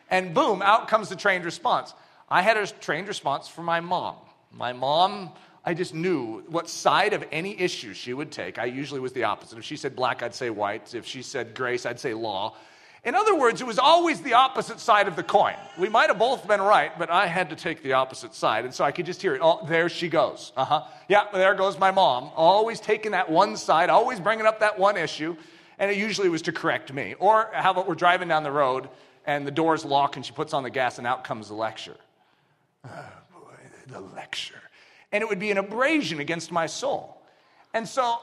And 0.09 0.33
boom, 0.33 0.61
out 0.61 0.87
comes 0.87 1.09
the 1.09 1.15
trained 1.15 1.45
response. 1.45 1.93
I 2.29 2.41
had 2.41 2.57
a 2.57 2.65
trained 2.67 3.07
response 3.07 3.47
from 3.47 3.65
my 3.65 3.81
mom. 3.81 4.15
My 4.51 4.73
mom 4.73 5.31
I 5.65 5.73
just 5.73 5.95
knew 5.95 6.43
what 6.47 6.69
side 6.69 7.13
of 7.13 7.25
any 7.31 7.59
issue 7.59 7.95
she 7.95 8.13
would 8.13 8.31
take. 8.31 8.59
I 8.59 8.65
usually 8.65 8.99
was 8.99 9.13
the 9.13 9.23
opposite. 9.23 9.57
If 9.57 9.63
she 9.63 9.77
said 9.77 9.95
black, 9.95 10.21
I'd 10.21 10.35
say 10.35 10.51
white. 10.51 10.93
If 10.93 11.07
she 11.07 11.23
said 11.23 11.55
grace, 11.55 11.87
I'd 11.87 11.99
say 11.99 12.13
law. 12.13 12.55
In 13.05 13.15
other 13.15 13.35
words, 13.35 13.61
it 13.61 13.67
was 13.67 13.79
always 13.79 14.21
the 14.21 14.33
opposite 14.33 14.79
side 14.79 15.07
of 15.07 15.15
the 15.15 15.23
coin. 15.23 15.55
We 15.77 15.89
might 15.89 16.09
have 16.09 16.17
both 16.17 16.47
been 16.47 16.61
right, 16.61 16.97
but 16.97 17.09
I 17.09 17.27
had 17.27 17.51
to 17.51 17.55
take 17.55 17.83
the 17.83 17.93
opposite 17.93 18.33
side. 18.33 18.65
And 18.65 18.73
so 18.73 18.83
I 18.83 18.91
could 18.91 19.05
just 19.05 19.21
hear 19.21 19.35
it. 19.35 19.41
Oh, 19.43 19.65
there 19.67 19.89
she 19.89 20.09
goes. 20.09 20.51
Uh 20.57 20.65
huh. 20.65 20.83
Yeah, 21.07 21.25
there 21.31 21.53
goes 21.55 21.77
my 21.77 21.91
mom. 21.91 22.31
Always 22.35 22.79
taking 22.79 23.11
that 23.11 23.29
one 23.29 23.55
side, 23.57 23.89
always 23.89 24.19
bringing 24.19 24.45
up 24.45 24.59
that 24.59 24.77
one 24.77 24.97
issue. 24.97 25.37
And 25.77 25.91
it 25.91 25.97
usually 25.97 26.29
was 26.29 26.41
to 26.43 26.51
correct 26.51 26.91
me. 26.91 27.15
Or 27.19 27.49
how 27.53 27.71
about 27.71 27.87
we're 27.87 27.95
driving 27.95 28.27
down 28.27 28.43
the 28.43 28.51
road 28.51 28.89
and 29.25 29.45
the 29.45 29.51
doors 29.51 29.85
lock 29.85 30.15
and 30.15 30.25
she 30.25 30.33
puts 30.33 30.53
on 30.53 30.63
the 30.63 30.69
gas 30.69 30.97
and 30.97 31.05
out 31.05 31.23
comes 31.23 31.47
the 31.49 31.53
lecture. 31.53 31.97
Oh, 32.85 32.89
boy, 33.33 33.55
the 33.87 33.99
lecture 33.99 34.61
and 35.15 35.21
it 35.21 35.29
would 35.29 35.39
be 35.39 35.49
an 35.49 35.57
abrasion 35.57 36.19
against 36.19 36.51
my 36.51 36.65
soul. 36.65 37.21
And 37.73 37.87
so, 37.87 38.19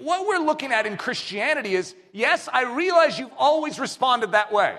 what 0.00 0.26
we're 0.26 0.44
looking 0.44 0.72
at 0.72 0.86
in 0.86 0.96
Christianity 0.96 1.74
is 1.74 1.94
yes, 2.12 2.48
I 2.52 2.74
realize 2.74 3.18
you've 3.18 3.30
always 3.38 3.78
responded 3.78 4.32
that 4.32 4.52
way. 4.52 4.76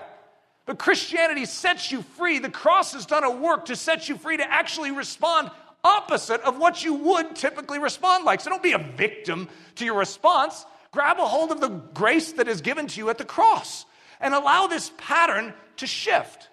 But 0.66 0.78
Christianity 0.78 1.44
sets 1.44 1.90
you 1.90 2.02
free. 2.02 2.38
The 2.38 2.50
cross 2.50 2.92
has 2.92 3.06
done 3.06 3.24
a 3.24 3.30
work 3.30 3.66
to 3.66 3.76
set 3.76 4.08
you 4.08 4.16
free 4.16 4.36
to 4.36 4.52
actually 4.52 4.92
respond 4.92 5.50
opposite 5.84 6.40
of 6.42 6.58
what 6.58 6.84
you 6.84 6.94
would 6.94 7.34
typically 7.34 7.80
respond 7.80 8.24
like. 8.24 8.40
So 8.40 8.50
don't 8.50 8.62
be 8.62 8.72
a 8.72 8.78
victim 8.78 9.48
to 9.76 9.84
your 9.84 9.98
response. 9.98 10.64
Grab 10.92 11.18
a 11.18 11.26
hold 11.26 11.50
of 11.50 11.60
the 11.60 11.68
grace 11.68 12.32
that 12.32 12.46
is 12.46 12.60
given 12.60 12.86
to 12.86 12.98
you 13.00 13.10
at 13.10 13.18
the 13.18 13.24
cross. 13.24 13.86
and 14.22 14.32
allow 14.32 14.68
this 14.68 14.92
pattern 14.96 15.52
to 15.76 15.86
shift. 15.86 16.48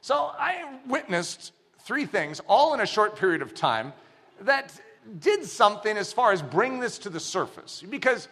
So 0.00 0.14
I 0.16 0.64
witnessed 0.86 1.52
three 1.80 2.06
things, 2.06 2.40
all 2.48 2.74
in 2.74 2.80
a 2.80 2.86
short 2.86 3.16
period 3.16 3.42
of 3.42 3.54
time, 3.54 3.92
that 4.40 4.72
did 5.20 5.44
something 5.44 5.96
as 5.96 6.12
far 6.12 6.32
as 6.32 6.42
bring 6.42 6.80
this 6.80 6.98
to 6.98 7.10
the 7.10 7.20
surface. 7.20 7.82
Because 7.88 8.28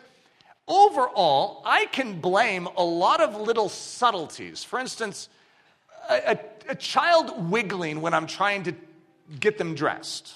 overall, 0.69 1.63
I 1.65 1.87
can 1.87 2.21
blame 2.21 2.69
a 2.77 2.85
lot 2.85 3.21
of 3.21 3.41
little 3.41 3.69
subtleties. 3.69 4.63
For 4.65 4.79
instance, 4.79 5.29
a, 6.11 6.33
a, 6.33 6.39
a 6.71 6.75
child 6.75 7.51
wiggling 7.51 8.01
when 8.01 8.15
I'm 8.15 8.27
trying 8.27 8.65
to 8.65 8.75
get 9.41 9.59
them 9.59 9.75
dressed. 9.75 10.35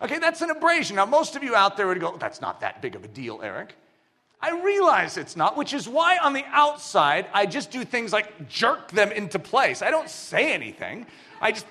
Okay, 0.00 0.18
that's 0.18 0.42
an 0.42 0.50
abrasion. 0.50 0.96
Now, 0.96 1.06
most 1.06 1.36
of 1.36 1.42
you 1.42 1.54
out 1.54 1.76
there 1.76 1.86
would 1.86 2.00
go, 2.00 2.16
that's 2.16 2.40
not 2.40 2.60
that 2.60 2.82
big 2.82 2.94
of 2.94 3.04
a 3.04 3.08
deal, 3.08 3.40
Eric. 3.42 3.74
I 4.40 4.60
realize 4.60 5.16
it's 5.16 5.36
not, 5.36 5.56
which 5.56 5.72
is 5.72 5.88
why 5.88 6.18
on 6.18 6.34
the 6.34 6.44
outside, 6.48 7.26
I 7.32 7.46
just 7.46 7.70
do 7.70 7.84
things 7.84 8.12
like 8.12 8.48
jerk 8.48 8.90
them 8.90 9.10
into 9.10 9.38
place. 9.38 9.80
I 9.80 9.90
don't 9.90 10.10
say 10.10 10.52
anything. 10.52 11.06
I 11.40 11.52
just, 11.52 11.66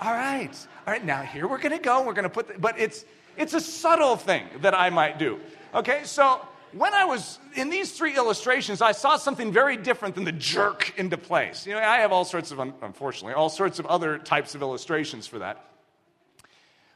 all 0.00 0.12
right, 0.12 0.50
all 0.86 0.92
right, 0.92 1.04
now 1.04 1.22
here 1.22 1.48
we're 1.48 1.58
gonna 1.58 1.78
go. 1.78 2.02
We're 2.02 2.12
gonna 2.12 2.28
put, 2.28 2.48
the, 2.48 2.58
but 2.58 2.78
it's, 2.78 3.04
it's 3.36 3.54
a 3.54 3.60
subtle 3.60 4.16
thing 4.16 4.46
that 4.60 4.74
I 4.74 4.90
might 4.90 5.18
do. 5.18 5.40
Okay, 5.74 6.02
so 6.04 6.40
when 6.72 6.92
I 6.92 7.04
was 7.04 7.38
in 7.54 7.70
these 7.70 7.92
three 7.92 8.16
illustrations, 8.16 8.82
I 8.82 8.92
saw 8.92 9.16
something 9.16 9.52
very 9.52 9.76
different 9.76 10.14
than 10.14 10.24
the 10.24 10.32
jerk 10.32 10.92
into 10.98 11.16
place. 11.16 11.66
You 11.66 11.74
know, 11.74 11.80
I 11.80 11.98
have 11.98 12.12
all 12.12 12.24
sorts 12.24 12.50
of, 12.50 12.58
unfortunately, 12.58 13.34
all 13.34 13.48
sorts 13.48 13.78
of 13.78 13.86
other 13.86 14.18
types 14.18 14.54
of 14.54 14.62
illustrations 14.62 15.26
for 15.26 15.38
that. 15.38 15.64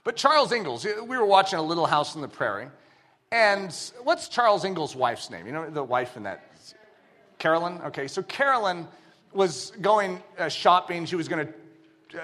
But 0.04 0.16
Charles 0.16 0.52
Ingalls, 0.52 0.84
we 0.84 1.16
were 1.16 1.26
watching 1.26 1.58
A 1.58 1.62
Little 1.62 1.86
House 1.86 2.16
on 2.16 2.22
the 2.22 2.28
Prairie, 2.28 2.68
and 3.30 3.74
what's 4.02 4.28
Charles 4.28 4.64
Ingalls' 4.64 4.96
wife's 4.96 5.30
name? 5.30 5.46
You 5.46 5.52
know 5.52 5.70
the 5.70 5.84
wife 5.84 6.16
in 6.16 6.22
that? 6.24 6.44
Carolyn? 7.38 7.80
Okay, 7.86 8.08
so 8.08 8.22
Carolyn 8.22 8.88
was 9.32 9.72
going 9.80 10.20
uh, 10.38 10.48
shopping. 10.48 11.06
She 11.06 11.14
was 11.14 11.28
going 11.28 11.46
to 11.46 11.52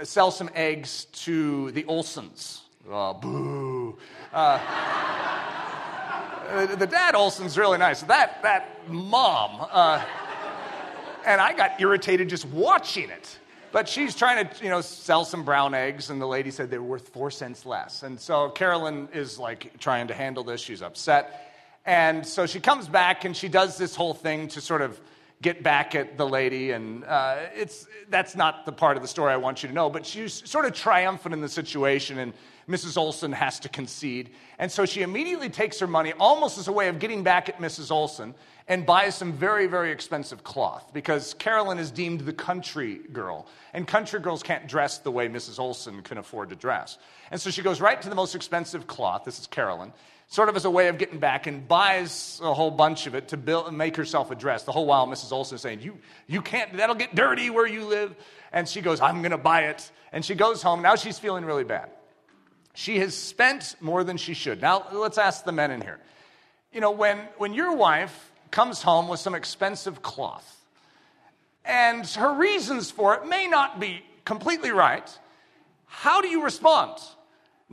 sell 0.02 0.30
some 0.30 0.50
eggs 0.54 1.06
to 1.06 1.70
the 1.72 1.84
Olsons. 1.84 2.60
Oh, 2.90 3.14
boo. 3.14 3.98
Uh, 4.32 4.36
uh, 6.50 6.76
the 6.76 6.86
dad 6.86 7.14
Olson's 7.14 7.56
really 7.56 7.78
nice. 7.78 8.02
That, 8.02 8.42
that 8.42 8.88
mom, 8.88 9.66
uh, 9.70 10.04
and 11.26 11.40
I 11.40 11.54
got 11.54 11.80
irritated 11.80 12.28
just 12.28 12.46
watching 12.46 13.10
it. 13.10 13.38
But 13.72 13.88
she's 13.88 14.14
trying 14.14 14.48
to, 14.48 14.62
you 14.62 14.70
know, 14.70 14.80
sell 14.80 15.24
some 15.24 15.42
brown 15.42 15.74
eggs, 15.74 16.10
and 16.10 16.20
the 16.20 16.26
lady 16.26 16.52
said 16.52 16.70
they 16.70 16.78
were 16.78 16.84
worth 16.84 17.08
four 17.08 17.30
cents 17.30 17.66
less. 17.66 18.04
And 18.04 18.20
so 18.20 18.50
Carolyn 18.50 19.08
is 19.12 19.38
like 19.38 19.78
trying 19.80 20.08
to 20.08 20.14
handle 20.14 20.44
this. 20.44 20.60
She's 20.60 20.80
upset. 20.80 21.50
And 21.84 22.24
so 22.24 22.46
she 22.46 22.60
comes 22.60 22.88
back 22.88 23.24
and 23.24 23.36
she 23.36 23.48
does 23.48 23.76
this 23.76 23.94
whole 23.94 24.14
thing 24.14 24.48
to 24.48 24.60
sort 24.60 24.80
of 24.80 24.98
get 25.42 25.62
back 25.62 25.94
at 25.94 26.16
the 26.16 26.26
lady. 26.26 26.70
And 26.70 27.04
uh, 27.04 27.36
it's, 27.54 27.86
that's 28.08 28.34
not 28.34 28.66
the 28.66 28.72
part 28.72 28.96
of 28.96 29.02
the 29.02 29.08
story 29.08 29.32
I 29.32 29.36
want 29.36 29.62
you 29.62 29.68
to 29.68 29.74
know, 29.74 29.90
but 29.90 30.06
she's 30.06 30.48
sort 30.48 30.64
of 30.64 30.72
triumphant 30.72 31.34
in 31.34 31.40
the 31.40 31.48
situation. 31.48 32.18
And 32.18 32.32
Mrs. 32.68 32.96
Olson 32.96 33.32
has 33.32 33.60
to 33.60 33.68
concede. 33.68 34.30
And 34.58 34.70
so 34.70 34.86
she 34.86 35.02
immediately 35.02 35.50
takes 35.50 35.78
her 35.80 35.86
money, 35.86 36.12
almost 36.18 36.58
as 36.58 36.68
a 36.68 36.72
way 36.72 36.88
of 36.88 36.98
getting 36.98 37.22
back 37.22 37.48
at 37.48 37.58
Mrs. 37.58 37.90
Olson, 37.90 38.34
and 38.68 38.86
buys 38.86 39.14
some 39.14 39.32
very, 39.32 39.66
very 39.66 39.92
expensive 39.92 40.42
cloth 40.42 40.90
because 40.94 41.34
Carolyn 41.34 41.78
is 41.78 41.90
deemed 41.90 42.20
the 42.20 42.32
country 42.32 43.00
girl. 43.12 43.46
And 43.74 43.86
country 43.86 44.20
girls 44.20 44.42
can't 44.42 44.66
dress 44.66 44.98
the 44.98 45.10
way 45.10 45.28
Mrs. 45.28 45.58
Olson 45.58 46.02
can 46.02 46.16
afford 46.16 46.48
to 46.48 46.56
dress. 46.56 46.96
And 47.30 47.38
so 47.38 47.50
she 47.50 47.60
goes 47.62 47.80
right 47.80 48.00
to 48.00 48.08
the 48.08 48.14
most 48.14 48.34
expensive 48.34 48.86
cloth. 48.86 49.24
This 49.24 49.38
is 49.38 49.46
Carolyn. 49.46 49.92
Sort 50.28 50.48
of 50.48 50.56
as 50.56 50.64
a 50.64 50.70
way 50.70 50.88
of 50.88 50.98
getting 50.98 51.18
back 51.18 51.46
and 51.46 51.66
buys 51.68 52.40
a 52.42 52.52
whole 52.54 52.70
bunch 52.70 53.06
of 53.06 53.14
it 53.14 53.28
to 53.28 53.36
build, 53.36 53.68
and 53.68 53.78
make 53.78 53.96
herself 53.96 54.30
a 54.30 54.34
dress. 54.34 54.64
The 54.64 54.72
whole 54.72 54.86
while 54.86 55.06
Mrs. 55.06 55.30
Olson 55.32 55.58
saying, 55.58 55.80
you, 55.80 55.98
you 56.26 56.42
can't, 56.42 56.76
that'll 56.76 56.94
get 56.96 57.14
dirty 57.14 57.50
where 57.50 57.66
you 57.66 57.84
live. 57.84 58.14
And 58.52 58.68
she 58.68 58.80
goes, 58.80 59.00
I'm 59.00 59.20
going 59.20 59.32
to 59.32 59.38
buy 59.38 59.64
it. 59.64 59.90
And 60.12 60.24
she 60.24 60.34
goes 60.34 60.62
home. 60.62 60.82
Now 60.82 60.96
she's 60.96 61.18
feeling 61.18 61.44
really 61.44 61.64
bad. 61.64 61.90
She 62.74 62.98
has 62.98 63.14
spent 63.14 63.76
more 63.80 64.02
than 64.02 64.16
she 64.16 64.34
should. 64.34 64.60
Now, 64.60 64.86
let's 64.92 65.18
ask 65.18 65.44
the 65.44 65.52
men 65.52 65.70
in 65.70 65.80
here. 65.80 66.00
You 66.72 66.80
know, 66.80 66.90
when, 66.90 67.18
when 67.38 67.54
your 67.54 67.74
wife 67.76 68.32
comes 68.50 68.82
home 68.82 69.06
with 69.08 69.20
some 69.20 69.34
expensive 69.34 70.02
cloth, 70.02 70.50
and 71.64 72.06
her 72.06 72.34
reasons 72.34 72.90
for 72.90 73.14
it 73.14 73.26
may 73.26 73.46
not 73.46 73.78
be 73.78 74.02
completely 74.24 74.70
right, 74.70 75.08
how 75.86 76.20
do 76.20 76.28
you 76.28 76.42
respond? 76.42 77.00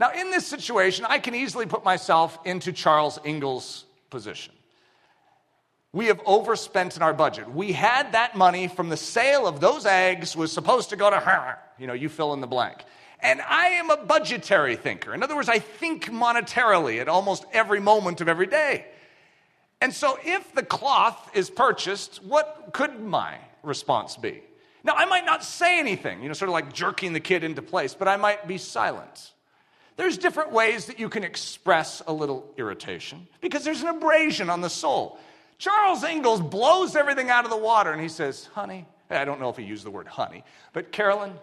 Now, 0.02 0.10
in 0.10 0.32
this 0.32 0.44
situation, 0.44 1.06
I 1.08 1.20
can 1.20 1.32
easily 1.32 1.64
put 1.64 1.84
myself 1.84 2.36
into 2.44 2.72
Charles 2.72 3.20
Ingalls' 3.24 3.84
position. 4.10 4.52
We 5.92 6.06
have 6.06 6.20
overspent 6.26 6.96
in 6.96 7.02
our 7.02 7.12
budget. 7.14 7.48
We 7.48 7.70
had 7.70 8.10
that 8.10 8.36
money 8.36 8.66
from 8.66 8.88
the 8.88 8.96
sale 8.96 9.46
of 9.46 9.60
those 9.60 9.86
eggs 9.86 10.34
was 10.34 10.50
supposed 10.50 10.90
to 10.90 10.96
go 10.96 11.08
to 11.08 11.20
her. 11.20 11.56
You 11.78 11.86
know, 11.86 11.92
you 11.92 12.08
fill 12.08 12.32
in 12.32 12.40
the 12.40 12.48
blank. 12.48 12.84
And 13.20 13.40
I 13.42 13.66
am 13.66 13.90
a 13.90 13.96
budgetary 13.96 14.74
thinker. 14.74 15.14
In 15.14 15.22
other 15.22 15.36
words, 15.36 15.48
I 15.48 15.60
think 15.60 16.06
monetarily 16.06 17.00
at 17.00 17.06
almost 17.06 17.44
every 17.52 17.78
moment 17.78 18.20
of 18.20 18.26
every 18.28 18.48
day. 18.48 18.86
And 19.80 19.94
so, 19.94 20.18
if 20.24 20.52
the 20.52 20.64
cloth 20.64 21.30
is 21.32 21.48
purchased, 21.48 22.24
what 22.24 22.70
could 22.72 22.98
my 22.98 23.38
response 23.62 24.16
be? 24.16 24.42
Now, 24.82 24.94
I 24.96 25.04
might 25.04 25.26
not 25.26 25.44
say 25.44 25.78
anything, 25.78 26.22
you 26.22 26.26
know, 26.26 26.34
sort 26.34 26.48
of 26.48 26.54
like 26.54 26.72
jerking 26.72 27.12
the 27.12 27.20
kid 27.20 27.44
into 27.44 27.62
place, 27.62 27.94
but 27.94 28.08
I 28.08 28.16
might 28.16 28.48
be 28.48 28.58
silent. 28.58 29.32
There's 29.96 30.18
different 30.18 30.52
ways 30.52 30.86
that 30.86 30.98
you 30.98 31.08
can 31.08 31.24
express 31.24 32.02
a 32.06 32.12
little 32.12 32.52
irritation 32.56 33.26
because 33.40 33.64
there's 33.64 33.82
an 33.82 33.88
abrasion 33.88 34.48
on 34.48 34.60
the 34.60 34.70
soul. 34.70 35.18
Charles 35.58 36.02
Ingalls 36.02 36.40
blows 36.40 36.96
everything 36.96 37.30
out 37.30 37.44
of 37.44 37.50
the 37.50 37.56
water 37.56 37.92
and 37.92 38.00
he 38.00 38.08
says, 38.08 38.48
Honey, 38.54 38.86
I 39.10 39.24
don't 39.24 39.40
know 39.40 39.50
if 39.50 39.56
he 39.56 39.64
used 39.64 39.84
the 39.84 39.90
word 39.90 40.06
honey, 40.06 40.44
but 40.72 40.92
Carolyn, 40.92 41.34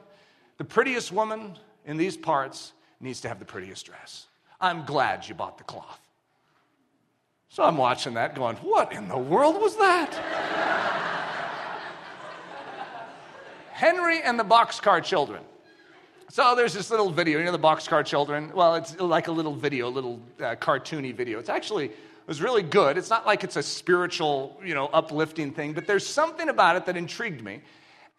the 0.57 0.63
prettiest 0.65 1.11
woman 1.11 1.57
in 1.85 1.97
these 1.97 2.17
parts 2.17 2.73
needs 2.99 3.21
to 3.21 3.27
have 3.27 3.39
the 3.39 3.45
prettiest 3.45 3.85
dress. 3.85 4.27
I'm 4.59 4.85
glad 4.85 5.27
you 5.27 5.35
bought 5.35 5.57
the 5.57 5.63
cloth. 5.63 6.01
So 7.49 7.63
I'm 7.63 7.77
watching 7.77 8.15
that 8.15 8.35
going, 8.35 8.57
what 8.57 8.91
in 8.91 9.07
the 9.07 9.17
world 9.17 9.55
was 9.55 9.75
that? 9.77 10.13
Henry 13.71 14.21
and 14.21 14.37
the 14.37 14.43
Boxcar 14.43 15.01
Children. 15.03 15.41
So 16.31 16.53
there's 16.55 16.75
this 16.75 16.91
little 16.91 17.09
video, 17.09 17.39
you 17.39 17.45
know, 17.45 17.51
the 17.51 17.57
Boxcar 17.57 18.05
Children. 18.05 18.51
Well, 18.53 18.75
it's 18.75 18.99
like 18.99 19.29
a 19.29 19.31
little 19.31 19.55
video, 19.55 19.87
a 19.87 19.89
little 19.89 20.19
uh, 20.39 20.55
cartoony 20.57 21.13
video. 21.13 21.39
It's 21.39 21.49
actually 21.49 21.85
it 21.85 22.27
was 22.27 22.39
really 22.39 22.61
good. 22.61 22.99
It's 22.99 23.09
not 23.09 23.25
like 23.25 23.43
it's 23.43 23.55
a 23.55 23.63
spiritual, 23.63 24.61
you 24.63 24.75
know, 24.75 24.91
uplifting 24.93 25.51
thing, 25.51 25.73
but 25.73 25.87
there's 25.87 26.05
something 26.05 26.49
about 26.49 26.75
it 26.75 26.85
that 26.85 26.95
intrigued 26.95 27.43
me. 27.43 27.61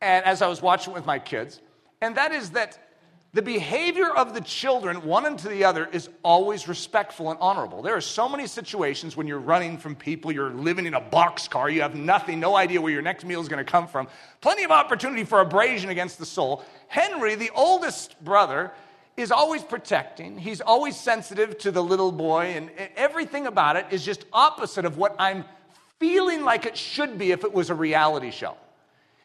And 0.01 0.25
as 0.25 0.43
I 0.43 0.49
was 0.49 0.61
watching 0.61 0.93
it 0.93 0.97
with 0.97 1.07
my 1.07 1.21
kids, 1.21 1.61
and 2.01 2.17
that 2.17 2.33
is 2.33 2.51
that 2.51 2.90
the 3.33 3.43
behavior 3.43 4.11
of 4.11 4.35
the 4.35 4.41
children, 4.41 5.05
one 5.05 5.25
unto 5.25 5.49
the 5.49 5.65
other, 5.65 5.87
is 5.93 6.09
always 6.25 6.67
respectful 6.67 7.31
and 7.31 7.39
honorable. 7.41 7.81
There 7.81 7.95
are 7.95 8.01
so 8.01 8.29
many 8.29 8.49
situations 8.49 9.17
when 9.17 9.29
you're 9.29 9.39
running 9.39 9.79
from 9.79 9.95
people, 9.95 10.33
you're 10.33 10.51
living 10.51 10.85
in 10.85 10.95
a 10.95 11.01
boxcar, 11.01 11.73
you 11.73 11.83
have 11.83 11.95
nothing, 11.95 12.41
no 12.41 12.57
idea 12.57 12.81
where 12.81 12.93
your 12.93 13.03
next 13.03 13.25
meal 13.25 13.41
is 13.41 13.49
going 13.49 13.65
to 13.65 13.71
come 13.71 13.87
from. 13.87 14.09
Plenty 14.41 14.65
of 14.65 14.73
opportunity 14.73 15.23
for 15.23 15.41
abrasion 15.41 15.91
against 15.91 16.19
the 16.19 16.27
soul. 16.27 16.65
Henry, 16.89 17.37
the 17.37 17.51
oldest 17.55 18.23
brother, 18.25 18.73
is 19.17 19.31
always 19.31 19.63
protecting. 19.63 20.37
He's 20.37 20.61
always 20.61 20.99
sensitive 20.99 21.57
to 21.59 21.71
the 21.71 21.83
little 21.83 22.11
boy, 22.11 22.55
and 22.57 22.69
everything 22.97 23.47
about 23.47 23.77
it 23.77 23.87
is 23.93 24.05
just 24.05 24.25
opposite 24.33 24.85
of 24.85 24.97
what 24.97 25.15
I'm 25.21 25.45
feeling 26.01 26.43
like 26.43 26.67
it 26.67 26.77
should 26.77 27.17
be 27.17 27.31
if 27.31 27.45
it 27.45 27.53
was 27.53 27.71
a 27.71 27.75
reality 27.77 28.33
show. 28.33 28.57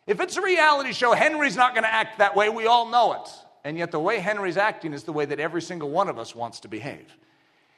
If 0.06 0.20
it's 0.20 0.38
a 0.38 0.42
reality 0.42 0.92
show, 0.94 1.14
Henry's 1.14 1.56
not 1.56 1.74
going 1.74 1.86
to 1.86 1.92
act 1.92 2.20
that 2.20 2.36
way. 2.36 2.50
We 2.50 2.68
all 2.68 2.90
know 2.92 3.14
it. 3.14 3.30
And 3.66 3.80
yet, 3.80 3.92
the 3.92 4.00
way 4.00 4.20
Henry's 4.20 4.58
acting 4.58 4.94
is 4.94 5.04
the 5.04 5.12
way 5.12 5.26
that 5.26 5.40
every 5.40 5.62
single 5.62 5.90
one 5.90 6.08
of 6.08 6.20
us 6.20 6.36
wants 6.36 6.60
to 6.62 6.68
behave. 6.68 7.18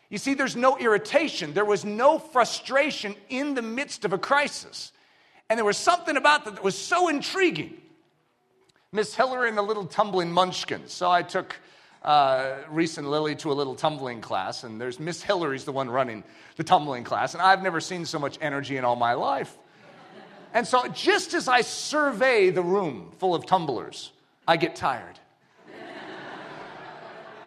You 0.10 0.18
see, 0.18 0.34
there's 0.34 0.56
no 0.56 0.78
irritation, 0.78 1.54
there 1.54 1.66
was 1.66 1.86
no 1.86 2.20
frustration 2.20 3.16
in 3.30 3.56
the 3.56 3.62
midst 3.62 4.04
of 4.04 4.12
a 4.12 4.18
crisis. 4.18 4.92
And 5.50 5.58
there 5.58 5.66
was 5.66 5.78
something 5.78 6.18
about 6.18 6.44
that 6.44 6.56
that 6.56 6.64
was 6.64 6.78
so 6.78 7.08
intriguing. 7.08 7.74
Miss 8.92 9.16
Hillary 9.16 9.48
and 9.48 9.58
the 9.58 9.62
little 9.62 9.86
tumbling 9.86 10.30
munchkins. 10.30 10.92
So 10.92 11.10
I 11.10 11.22
took 11.22 11.56
uh, 12.04 12.56
Reese 12.70 12.98
and 12.98 13.10
Lily 13.10 13.36
to 13.38 13.52
a 13.52 13.56
little 13.56 13.76
tumbling 13.76 14.20
class, 14.20 14.66
and 14.66 14.82
there's 14.82 15.00
Miss 15.00 15.22
Hillary's 15.22 15.64
the 15.64 15.72
one 15.72 15.90
running 15.90 16.26
the 16.58 16.66
tumbling 16.66 17.06
class, 17.06 17.34
and 17.34 17.42
I've 17.42 17.64
never 17.64 17.80
seen 17.80 18.06
so 18.06 18.20
much 18.20 18.38
energy 18.42 18.76
in 18.76 18.84
all 18.84 18.98
my 18.98 19.14
life. 19.14 19.58
And 20.54 20.68
so, 20.68 20.86
just 20.90 21.34
as 21.34 21.48
I 21.48 21.62
survey 21.62 22.50
the 22.50 22.62
room 22.62 23.12
full 23.20 23.36
of 23.36 23.46
tumblers, 23.46 24.12
I 24.46 24.58
get 24.58 24.76
tired. 24.76 25.18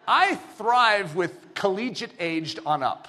I 0.07 0.35
thrive 0.35 1.15
with 1.15 1.53
collegiate 1.53 2.11
aged 2.19 2.59
on 2.65 2.83
up. 2.83 3.07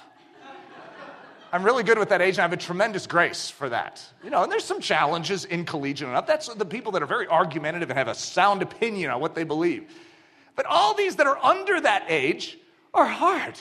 I'm 1.51 1.63
really 1.63 1.83
good 1.83 1.99
with 1.99 2.09
that 2.09 2.19
age, 2.19 2.35
and 2.35 2.39
I 2.39 2.41
have 2.43 2.53
a 2.53 2.57
tremendous 2.57 3.05
grace 3.05 3.47
for 3.47 3.69
that. 3.69 4.03
You 4.23 4.31
know, 4.31 4.41
and 4.41 4.51
there's 4.51 4.63
some 4.63 4.81
challenges 4.81 5.45
in 5.45 5.65
collegiate 5.65 6.07
and 6.07 6.17
up. 6.17 6.25
That's 6.25 6.51
the 6.51 6.65
people 6.65 6.91
that 6.93 7.03
are 7.03 7.07
very 7.07 7.27
argumentative 7.27 7.91
and 7.91 7.97
have 7.97 8.07
a 8.07 8.15
sound 8.15 8.63
opinion 8.63 9.11
on 9.11 9.21
what 9.21 9.35
they 9.35 9.43
believe. 9.43 9.91
But 10.55 10.65
all 10.65 10.95
these 10.95 11.15
that 11.17 11.27
are 11.27 11.37
under 11.43 11.79
that 11.79 12.05
age 12.09 12.57
are 12.93 13.05
hard. 13.05 13.53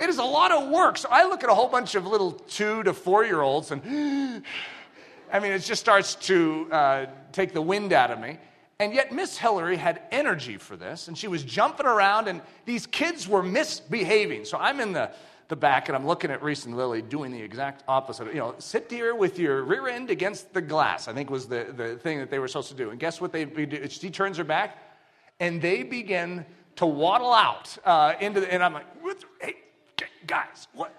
It 0.00 0.08
is 0.08 0.18
a 0.18 0.24
lot 0.24 0.52
of 0.52 0.70
work. 0.70 0.98
So 0.98 1.08
I 1.10 1.24
look 1.24 1.42
at 1.42 1.50
a 1.50 1.54
whole 1.54 1.68
bunch 1.68 1.94
of 1.94 2.06
little 2.06 2.32
two 2.32 2.82
to 2.82 2.92
four 2.92 3.24
year 3.24 3.40
olds 3.40 3.70
and 3.70 4.42
I 5.32 5.40
mean, 5.40 5.52
it 5.52 5.58
just 5.60 5.80
starts 5.80 6.14
to 6.26 6.68
uh, 6.70 7.06
take 7.32 7.52
the 7.52 7.62
wind 7.62 7.92
out 7.92 8.10
of 8.10 8.20
me. 8.20 8.38
And 8.78 8.92
yet, 8.92 9.10
Miss 9.10 9.38
Hillary 9.38 9.76
had 9.76 10.02
energy 10.10 10.58
for 10.58 10.76
this, 10.76 11.08
and 11.08 11.16
she 11.16 11.28
was 11.28 11.42
jumping 11.42 11.86
around, 11.86 12.28
and 12.28 12.42
these 12.66 12.86
kids 12.86 13.26
were 13.26 13.42
misbehaving. 13.42 14.44
So 14.44 14.58
I'm 14.58 14.80
in 14.80 14.92
the, 14.92 15.10
the 15.48 15.56
back, 15.56 15.88
and 15.88 15.96
I'm 15.96 16.06
looking 16.06 16.30
at 16.30 16.42
Reese 16.42 16.66
and 16.66 16.76
Lily 16.76 17.00
doing 17.00 17.32
the 17.32 17.40
exact 17.40 17.84
opposite. 17.88 18.26
You 18.28 18.40
know, 18.40 18.54
sit 18.58 18.90
here 18.90 19.14
with 19.14 19.38
your 19.38 19.62
rear 19.62 19.88
end 19.88 20.10
against 20.10 20.52
the 20.52 20.60
glass, 20.60 21.08
I 21.08 21.14
think 21.14 21.30
was 21.30 21.46
the, 21.46 21.72
the 21.74 21.96
thing 21.96 22.18
that 22.18 22.30
they 22.30 22.38
were 22.38 22.48
supposed 22.48 22.68
to 22.68 22.74
do. 22.74 22.90
And 22.90 23.00
guess 23.00 23.18
what 23.18 23.32
they 23.32 23.46
do? 23.46 23.88
She 23.88 24.10
turns 24.10 24.36
her 24.36 24.44
back, 24.44 24.76
and 25.40 25.62
they 25.62 25.82
begin 25.82 26.44
to 26.76 26.84
waddle 26.84 27.32
out 27.32 27.74
uh, 27.82 28.12
into 28.20 28.40
the, 28.40 28.52
and 28.52 28.62
I'm 28.62 28.74
like, 28.74 28.86
hey, 29.40 29.56
guys, 30.26 30.68
what? 30.74 30.94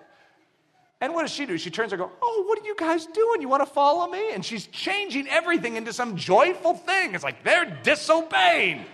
And 1.00 1.14
what 1.14 1.22
does 1.22 1.32
she 1.32 1.46
do? 1.46 1.58
She 1.58 1.70
turns 1.70 1.94
and 1.94 2.02
goes, 2.02 2.10
Oh, 2.22 2.44
what 2.48 2.60
are 2.60 2.66
you 2.66 2.76
guys 2.76 3.06
doing? 3.06 3.42
You 3.42 3.50
want 3.50 3.62
to 3.62 3.72
follow 3.72 4.08
me? 4.10 4.32
And 4.34 4.44
she's 4.44 4.66
changing 4.68 5.28
everything 5.28 5.76
into 5.76 5.94
some 5.94 6.16
joyful 6.16 6.74
thing. 6.74 7.14
It's 7.14 7.24
like 7.24 7.44
they're 7.44 7.78
disobeying. 7.84 8.86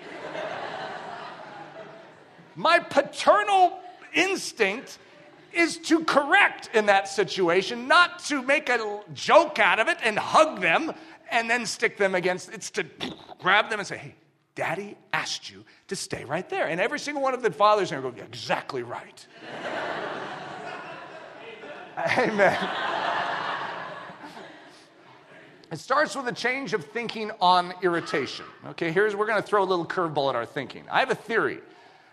My 2.55 2.79
paternal 2.79 3.79
instinct 4.13 4.99
is 5.53 5.77
to 5.77 6.03
correct 6.03 6.69
in 6.73 6.87
that 6.87 7.07
situation, 7.07 7.87
not 7.87 8.19
to 8.25 8.41
make 8.41 8.69
a 8.69 9.01
joke 9.13 9.59
out 9.59 9.79
of 9.79 9.87
it 9.87 9.97
and 10.03 10.17
hug 10.17 10.61
them 10.61 10.91
and 11.31 11.49
then 11.49 11.65
stick 11.65 11.97
them 11.97 12.15
against 12.15 12.51
it's 12.51 12.69
to 12.71 12.85
grab 13.39 13.69
them 13.69 13.79
and 13.79 13.87
say, 13.87 13.97
Hey, 13.97 14.15
daddy 14.55 14.97
asked 15.13 15.49
you 15.49 15.63
to 15.87 15.95
stay 15.95 16.25
right 16.25 16.47
there. 16.49 16.67
And 16.67 16.81
every 16.81 16.99
single 16.99 17.23
one 17.23 17.33
of 17.33 17.41
the 17.41 17.51
fathers 17.51 17.91
are 17.91 18.01
going 18.01 18.15
to 18.15 18.21
go, 18.21 18.25
Exactly 18.25 18.83
right. 18.83 19.25
Amen. 21.97 22.57
It 25.71 25.79
starts 25.79 26.15
with 26.15 26.27
a 26.27 26.31
change 26.31 26.73
of 26.73 26.85
thinking 26.85 27.31
on 27.41 27.73
irritation. 27.81 28.45
Okay, 28.69 28.91
here's 28.91 29.15
we're 29.15 29.25
going 29.25 29.41
to 29.41 29.47
throw 29.47 29.63
a 29.63 29.65
little 29.65 29.85
curveball 29.85 30.29
at 30.29 30.35
our 30.35 30.45
thinking. 30.45 30.83
I 30.91 30.99
have 30.99 31.09
a 31.09 31.15
theory. 31.15 31.59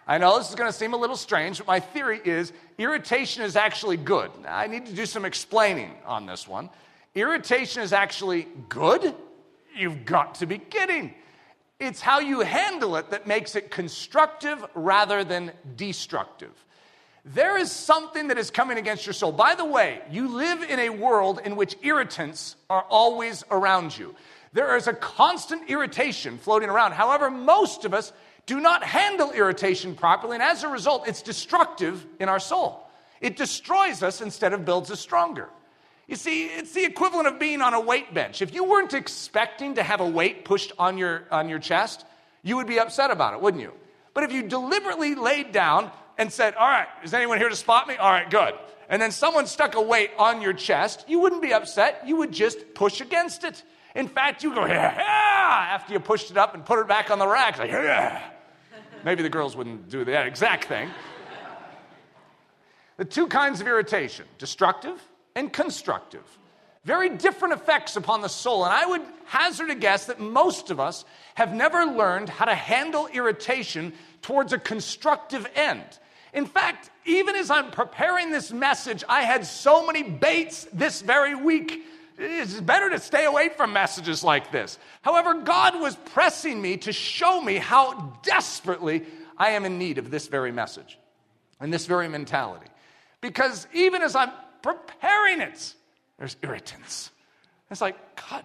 I 0.07 0.19
know 0.19 0.39
this 0.39 0.49
is 0.49 0.55
going 0.55 0.71
to 0.71 0.77
seem 0.77 0.95
a 0.95 0.97
little 0.97 1.17
strange, 1.17 1.59
but 1.59 1.67
my 1.67 1.79
theory 1.79 2.21
is 2.25 2.53
irritation 2.79 3.43
is 3.43 3.57
actually 3.57 3.97
good. 3.97 4.31
Now, 4.43 4.57
I 4.57 4.67
need 4.67 4.87
to 4.87 4.93
do 4.93 5.05
some 5.07 5.25
explaining 5.25 5.93
on 6.07 6.27
this 6.27 6.49
one. 6.49 6.71
Irritation 7.15 7.83
is 7.83 7.93
actually 7.93 8.49
good? 8.69 9.15
You've 9.77 10.05
got 10.05 10.37
to 10.37 10.47
be 10.47 10.59
kidding. 10.59 11.15
It's 11.79 12.01
how 12.01 12.21
you 12.21 12.41
handle 12.41 12.97
it 12.97 13.11
that 13.11 13.27
makes 13.27 13.57
it 13.57 13.71
constructive 13.71 14.65
rather 14.75 15.23
than 15.23 15.53
destructive. 15.77 16.53
There 17.35 17.57
is 17.57 17.71
something 17.71 18.29
that 18.29 18.39
is 18.39 18.51
coming 18.51 18.77
against 18.77 19.07
your 19.07 19.13
soul. 19.13 19.31
By 19.31 19.55
the 19.55 19.65
way, 19.65 20.01
you 20.11 20.29
live 20.29 20.63
in 20.63 20.81
a 20.81 20.91
world 20.91 21.41
in 21.45 21.55
which 21.55 21.77
irritants 21.83 22.57
are 22.69 22.85
always 22.89 23.45
around 23.51 23.97
you. 23.97 24.17
There 24.53 24.77
is 24.77 24.89
a 24.89 24.93
constant 24.93 25.71
irritation 25.71 26.39
floating 26.39 26.69
around. 26.69 26.93
However, 26.93 27.31
most 27.31 27.85
of 27.85 27.95
us 27.95 28.13
do 28.47 28.59
not 28.59 28.83
handle 28.83 29.31
irritation 29.31 29.95
properly, 29.95 30.35
and 30.35 30.43
as 30.43 30.65
a 30.65 30.69
result, 30.69 31.07
it's 31.07 31.23
destructive 31.23 32.05
in 32.19 32.29
our 32.29 32.41
soul. 32.41 32.85
It 33.21 33.37
destroys 33.37 34.03
us 34.03 34.21
instead 34.21 34.53
of 34.53 34.65
builds 34.65 34.91
us 34.91 34.99
stronger. 34.99 35.49
You 36.09 36.17
see, 36.17 36.47
it's 36.47 36.73
the 36.73 36.85
equivalent 36.85 37.29
of 37.29 37.39
being 37.39 37.61
on 37.61 37.75
a 37.75 37.81
weight 37.81 38.13
bench. 38.13 38.43
If 38.43 38.53
you 38.53 38.65
weren't 38.65 38.95
expecting 38.95 39.75
to 39.75 39.85
have 39.85 40.01
a 40.01 40.09
weight 40.09 40.45
pushed 40.45 40.73
on 40.81 40.99
your, 40.99 41.29
on 41.31 41.49
your 41.49 41.61
chest, 41.61 42.05
you 42.43 42.57
would 42.57 42.67
be 42.67 42.81
upset 42.81 43.13
about 43.13 43.35
it, 43.35 43.41
wouldn't 43.41 43.63
you? 43.63 43.73
But 44.15 44.25
if 44.25 44.33
you 44.33 44.43
deliberately 44.43 45.15
laid 45.15 45.53
down 45.53 45.93
and 46.21 46.31
said, 46.31 46.55
All 46.55 46.69
right, 46.69 46.87
is 47.03 47.15
anyone 47.15 47.39
here 47.39 47.49
to 47.49 47.57
spot 47.57 47.89
me? 47.89 47.97
All 47.97 48.11
right, 48.11 48.31
good. 48.31 48.55
And 48.91 49.01
then 49.01 49.11
someone 49.11 49.47
stuck 49.47 49.75
a 49.75 49.81
weight 49.81 50.11
on 50.19 50.43
your 50.43 50.53
chest, 50.53 51.07
you 51.09 51.19
wouldn't 51.19 51.41
be 51.41 51.55
upset. 51.55 52.03
You 52.07 52.17
would 52.17 52.31
just 52.31 52.75
push 52.75 53.01
against 53.01 53.43
it. 53.43 53.63
In 53.95 54.07
fact, 54.07 54.45
you 54.45 54.55
go, 54.55 54.67
yeah, 54.67 54.95
yeah, 54.97 55.75
after 55.75 55.93
you 55.95 55.99
pushed 55.99 56.31
it 56.31 56.37
up 56.37 56.55
and 56.55 56.65
put 56.65 56.79
it 56.79 56.87
back 56.87 57.11
on 57.11 57.19
the 57.19 57.27
rack. 57.27 57.59
Like, 57.59 57.71
yeah. 57.71 58.23
Maybe 59.03 59.23
the 59.23 59.31
girls 59.31 59.57
wouldn't 59.57 59.89
do 59.89 60.05
that 60.05 60.27
exact 60.27 60.67
thing. 60.67 60.91
The 62.99 63.05
two 63.07 63.29
kinds 63.29 63.63
of 63.63 63.67
irritation 63.67 64.27
destructive 64.37 65.03
and 65.35 65.51
constructive. 65.51 66.25
Very 66.85 67.09
different 67.11 67.55
effects 67.55 67.97
upon 67.97 68.21
the 68.21 68.29
soul. 68.29 68.65
And 68.65 68.75
I 68.75 68.85
would 68.87 69.03
hazard 69.25 69.71
a 69.71 69.75
guess 69.75 70.07
that 70.07 70.21
most 70.21 70.71
of 70.71 70.81
us 70.81 71.05
have 71.35 71.55
never 71.55 71.87
learned 71.87 72.29
how 72.29 72.45
to 72.45 72.55
handle 72.55 73.07
irritation 73.07 73.95
towards 74.23 74.53
a 74.53 74.59
constructive 74.59 75.47
end. 75.55 75.85
In 76.33 76.47
fact, 76.47 76.91
even 77.05 77.35
as 77.35 77.51
I'm 77.51 77.71
preparing 77.71 78.31
this 78.31 78.53
message, 78.53 79.03
I 79.09 79.23
had 79.23 79.45
so 79.45 79.87
many 79.87 80.03
baits 80.03 80.67
this 80.73 81.03
very 81.03 81.35
week. 81.35 81.83
It's 82.19 82.61
better 82.61 82.91
to 82.91 82.99
stay 82.99 83.25
away 83.25 83.49
from 83.49 83.73
messages 83.73 84.23
like 84.23 84.53
this. 84.53 84.79
However, 85.03 85.35
God 85.35 85.81
was 85.81 85.97
pressing 85.97 86.61
me 86.61 86.77
to 86.79 86.93
show 86.93 87.41
me 87.41 87.57
how 87.57 88.19
desperately 88.23 89.05
I 89.37 89.53
am 89.53 89.65
in 89.65 89.79
need 89.79 89.99
of 89.99 90.11
this 90.11 90.29
very 90.29 90.53
message 90.53 90.99
and 91.59 91.73
this 91.73 91.87
very 91.87 92.09
mentality. 92.09 92.67
Because 93.21 93.67
even 93.73 94.03
as 94.03 94.15
I'm 94.15 94.31
preparing 94.63 95.41
it, 95.41 95.75
there's 96.19 96.37
irritants. 96.43 97.11
It's 97.71 97.81
like, 97.81 97.97
God, 98.29 98.45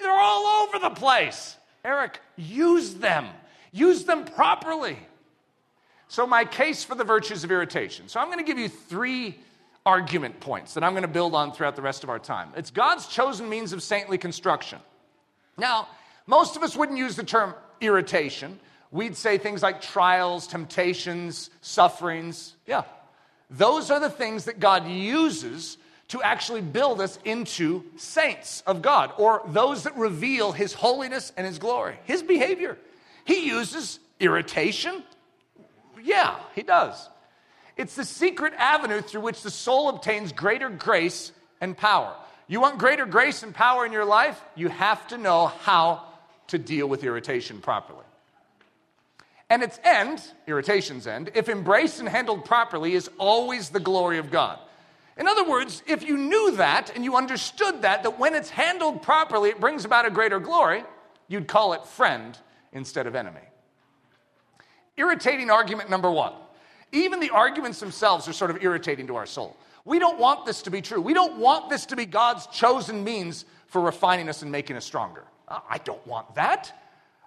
they're 0.00 0.10
all 0.10 0.64
over 0.64 0.78
the 0.78 0.90
place. 0.90 1.56
Eric, 1.84 2.20
use 2.36 2.94
them, 2.94 3.28
use 3.72 4.04
them 4.04 4.24
properly. 4.24 4.98
So, 6.08 6.26
my 6.26 6.44
case 6.44 6.82
for 6.84 6.94
the 6.94 7.04
virtues 7.04 7.44
of 7.44 7.50
irritation. 7.50 8.08
So, 8.08 8.18
I'm 8.18 8.26
going 8.26 8.38
to 8.38 8.44
give 8.44 8.58
you 8.58 8.68
three 8.68 9.38
argument 9.84 10.40
points 10.40 10.74
that 10.74 10.84
I'm 10.84 10.92
going 10.92 11.02
to 11.02 11.08
build 11.08 11.34
on 11.34 11.52
throughout 11.52 11.76
the 11.76 11.82
rest 11.82 12.04
of 12.04 12.10
our 12.10 12.18
time. 12.18 12.50
It's 12.56 12.70
God's 12.70 13.06
chosen 13.06 13.48
means 13.48 13.72
of 13.72 13.82
saintly 13.82 14.18
construction. 14.18 14.78
Now, 15.56 15.88
most 16.26 16.56
of 16.56 16.62
us 16.62 16.76
wouldn't 16.76 16.98
use 16.98 17.16
the 17.16 17.24
term 17.24 17.54
irritation. 17.80 18.58
We'd 18.90 19.16
say 19.16 19.38
things 19.38 19.62
like 19.62 19.80
trials, 19.80 20.46
temptations, 20.46 21.50
sufferings. 21.60 22.54
Yeah. 22.66 22.84
Those 23.50 23.90
are 23.90 24.00
the 24.00 24.10
things 24.10 24.44
that 24.44 24.60
God 24.60 24.86
uses 24.86 25.78
to 26.08 26.22
actually 26.22 26.62
build 26.62 27.00
us 27.00 27.18
into 27.24 27.84
saints 27.96 28.62
of 28.66 28.82
God 28.82 29.12
or 29.18 29.42
those 29.48 29.84
that 29.84 29.96
reveal 29.96 30.52
his 30.52 30.72
holiness 30.72 31.32
and 31.36 31.46
his 31.46 31.58
glory, 31.58 31.98
his 32.04 32.22
behavior. 32.22 32.78
He 33.24 33.46
uses 33.46 34.00
irritation, 34.20 35.02
yeah, 36.02 36.38
he 36.54 36.62
does. 36.62 37.08
It's 37.76 37.94
the 37.94 38.04
secret 38.04 38.52
avenue 38.56 39.00
through 39.00 39.20
which 39.20 39.42
the 39.42 39.50
soul 39.50 39.88
obtains 39.88 40.32
greater 40.32 40.68
grace 40.68 41.32
and 41.60 41.76
power. 41.76 42.14
You 42.48 42.60
want 42.60 42.78
greater 42.78 43.06
grace 43.06 43.42
and 43.42 43.54
power 43.54 43.86
in 43.86 43.92
your 43.92 44.04
life? 44.04 44.40
You 44.56 44.68
have 44.68 45.06
to 45.08 45.18
know 45.18 45.46
how 45.46 46.04
to 46.48 46.58
deal 46.58 46.88
with 46.88 47.04
irritation 47.04 47.60
properly. 47.60 48.04
And 49.50 49.62
its 49.62 49.78
end, 49.82 50.22
irritation's 50.46 51.06
end, 51.06 51.30
if 51.34 51.48
embraced 51.48 52.00
and 52.00 52.08
handled 52.08 52.44
properly, 52.44 52.94
is 52.94 53.10
always 53.18 53.70
the 53.70 53.80
glory 53.80 54.18
of 54.18 54.30
God. 54.30 54.58
In 55.16 55.26
other 55.26 55.48
words, 55.48 55.82
if 55.86 56.02
you 56.02 56.16
knew 56.16 56.56
that 56.56 56.94
and 56.94 57.04
you 57.04 57.16
understood 57.16 57.82
that, 57.82 58.02
that 58.02 58.18
when 58.18 58.34
it's 58.34 58.50
handled 58.50 59.02
properly, 59.02 59.50
it 59.50 59.60
brings 59.60 59.84
about 59.84 60.06
a 60.06 60.10
greater 60.10 60.38
glory, 60.38 60.84
you'd 61.28 61.48
call 61.48 61.72
it 61.72 61.84
friend 61.86 62.38
instead 62.72 63.06
of 63.06 63.14
enemy. 63.14 63.40
Irritating 64.98 65.48
argument 65.48 65.88
number 65.88 66.10
one. 66.10 66.32
Even 66.92 67.20
the 67.20 67.30
arguments 67.30 67.80
themselves 67.80 68.28
are 68.28 68.32
sort 68.32 68.50
of 68.50 68.62
irritating 68.62 69.06
to 69.06 69.16
our 69.16 69.26
soul. 69.26 69.56
We 69.84 69.98
don't 69.98 70.18
want 70.18 70.44
this 70.44 70.60
to 70.62 70.70
be 70.70 70.82
true. 70.82 71.00
We 71.00 71.14
don't 71.14 71.38
want 71.38 71.70
this 71.70 71.86
to 71.86 71.96
be 71.96 72.04
God's 72.04 72.46
chosen 72.48 73.04
means 73.04 73.44
for 73.68 73.80
refining 73.80 74.28
us 74.28 74.42
and 74.42 74.50
making 74.50 74.76
us 74.76 74.84
stronger. 74.84 75.24
I 75.48 75.78
don't 75.78 76.04
want 76.06 76.34
that. 76.34 76.72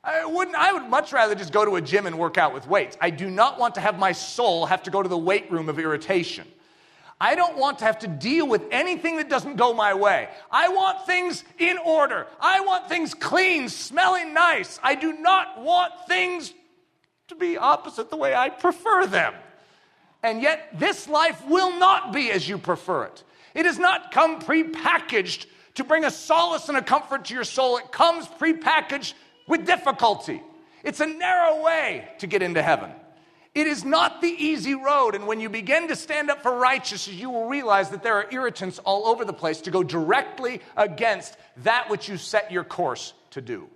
I 0.04 0.26
wouldn't 0.26 0.56
I 0.56 0.74
would 0.74 0.90
much 0.90 1.14
rather 1.14 1.34
just 1.36 1.54
go 1.54 1.64
to 1.64 1.76
a 1.76 1.82
gym 1.82 2.08
and 2.08 2.18
work 2.18 2.38
out 2.38 2.54
with 2.54 2.68
weights. 2.68 2.98
I 3.00 3.10
do 3.10 3.30
not 3.30 3.60
want 3.60 3.76
to 3.76 3.82
have 3.82 3.98
my 3.98 4.12
soul 4.12 4.66
have 4.66 4.84
to 4.84 4.92
go 4.92 5.02
to 5.02 5.10
the 5.10 5.18
weight 5.18 5.52
room 5.52 5.70
of 5.70 5.80
irritation. 5.80 6.48
I 7.20 7.36
don't 7.36 7.56
want 7.56 7.80
to 7.80 7.86
have 7.86 8.00
to 8.00 8.08
deal 8.08 8.48
with 8.48 8.64
anything 8.72 9.18
that 9.18 9.30
doesn't 9.30 9.56
go 9.56 9.76
my 9.76 9.94
way. 9.94 10.28
I 10.52 10.70
want 10.70 11.06
things 11.06 11.44
in 11.60 11.78
order. 11.78 12.26
I 12.40 12.62
want 12.62 12.90
things 12.90 13.14
clean, 13.14 13.70
smelling 13.70 14.34
nice. 14.34 14.80
I 14.82 14.96
do 14.96 15.14
not 15.14 15.62
want 15.62 15.94
things 16.08 16.52
to 17.32 17.36
be 17.36 17.58
opposite 17.58 18.10
the 18.10 18.18
way 18.18 18.36
I 18.36 18.50
prefer 18.50 19.08
them. 19.08 19.34
And 20.22 20.42
yet, 20.42 20.78
this 20.78 21.08
life 21.08 21.44
will 21.48 21.80
not 21.80 22.14
be 22.14 22.30
as 22.30 22.48
you 22.48 22.58
prefer 22.58 23.06
it. 23.06 23.24
It 23.56 23.66
has 23.66 23.80
not 23.80 24.12
come 24.12 24.40
prepackaged 24.40 25.48
to 25.76 25.84
bring 25.84 26.06
a 26.06 26.12
solace 26.12 26.70
and 26.70 26.78
a 26.78 26.82
comfort 26.82 27.26
to 27.26 27.34
your 27.34 27.44
soul. 27.44 27.78
It 27.78 27.92
comes 27.92 28.28
prepackaged 28.28 29.14
with 29.48 29.66
difficulty. 29.66 30.42
It's 30.84 31.00
a 31.00 31.08
narrow 31.08 31.64
way 31.64 32.08
to 32.20 32.28
get 32.28 32.42
into 32.42 32.62
heaven. 32.62 32.92
It 33.54 33.68
is 33.68 33.84
not 33.84 34.22
the 34.22 34.30
easy 34.30 34.76
road. 34.76 35.16
And 35.16 35.28
when 35.28 35.40
you 35.40 35.50
begin 35.50 35.88
to 35.88 35.96
stand 35.96 36.30
up 36.30 36.42
for 36.44 36.56
righteousness, 36.56 37.16
you 37.16 37.30
will 37.30 37.48
realize 37.48 37.90
that 37.90 38.04
there 38.04 38.16
are 38.16 38.28
irritants 38.32 38.80
all 38.80 39.08
over 39.08 39.26
the 39.26 39.34
place 39.34 39.62
to 39.62 39.72
go 39.72 39.84
directly 39.84 40.62
against 40.78 41.36
that 41.58 41.90
which 41.90 42.08
you 42.08 42.18
set 42.18 42.52
your 42.52 42.64
course 42.64 43.14
to 43.32 43.42
do. 43.42 43.68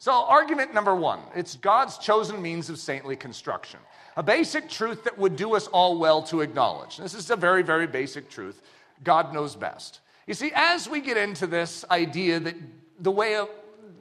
So, 0.00 0.12
argument 0.12 0.72
number 0.72 0.94
one 0.94 1.20
it's 1.36 1.56
God's 1.56 1.98
chosen 1.98 2.40
means 2.40 2.70
of 2.70 2.78
saintly 2.78 3.16
construction. 3.16 3.78
A 4.16 4.22
basic 4.22 4.68
truth 4.68 5.04
that 5.04 5.16
would 5.18 5.36
do 5.36 5.54
us 5.54 5.66
all 5.68 5.98
well 5.98 6.22
to 6.24 6.40
acknowledge. 6.40 6.96
This 6.96 7.14
is 7.14 7.30
a 7.30 7.36
very, 7.36 7.62
very 7.62 7.86
basic 7.86 8.30
truth. 8.30 8.62
God 9.04 9.32
knows 9.34 9.54
best. 9.54 10.00
You 10.26 10.32
see, 10.34 10.52
as 10.54 10.88
we 10.88 11.00
get 11.00 11.18
into 11.18 11.46
this 11.46 11.84
idea 11.90 12.40
that 12.40 12.56
the 12.98 13.10
way 13.10 13.44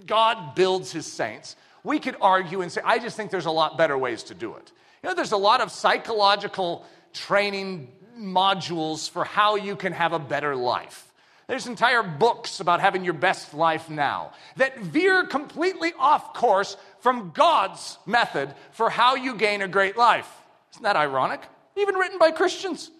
God 0.05 0.55
builds 0.55 0.91
his 0.91 1.05
saints, 1.05 1.57
we 1.83 1.99
could 1.99 2.15
argue 2.21 2.61
and 2.61 2.71
say, 2.71 2.81
I 2.83 2.97
just 2.99 3.17
think 3.17 3.29
there's 3.29 3.45
a 3.45 3.51
lot 3.51 3.77
better 3.77 3.97
ways 3.97 4.23
to 4.23 4.33
do 4.33 4.55
it. 4.55 4.71
You 5.03 5.09
know, 5.09 5.15
there's 5.15 5.33
a 5.33 5.37
lot 5.37 5.59
of 5.59 5.69
psychological 5.69 6.85
training 7.13 7.91
modules 8.17 9.09
for 9.09 9.25
how 9.25 9.55
you 9.55 9.75
can 9.75 9.91
have 9.91 10.13
a 10.13 10.19
better 10.19 10.55
life. 10.55 11.08
There's 11.49 11.65
entire 11.65 12.03
books 12.03 12.59
about 12.59 12.79
having 12.79 13.03
your 13.03 13.15
best 13.15 13.55
life 13.55 13.89
now 13.89 14.33
that 14.57 14.77
veer 14.77 15.25
completely 15.25 15.93
off 15.97 16.35
course 16.35 16.77
from 16.99 17.31
God's 17.33 17.97
method 18.05 18.53
for 18.71 18.91
how 18.91 19.15
you 19.15 19.35
gain 19.35 19.63
a 19.63 19.67
great 19.67 19.97
life. 19.97 20.29
Isn't 20.73 20.83
that 20.83 20.95
ironic? 20.95 21.41
Even 21.75 21.95
written 21.95 22.19
by 22.19 22.29
Christians. 22.29 22.91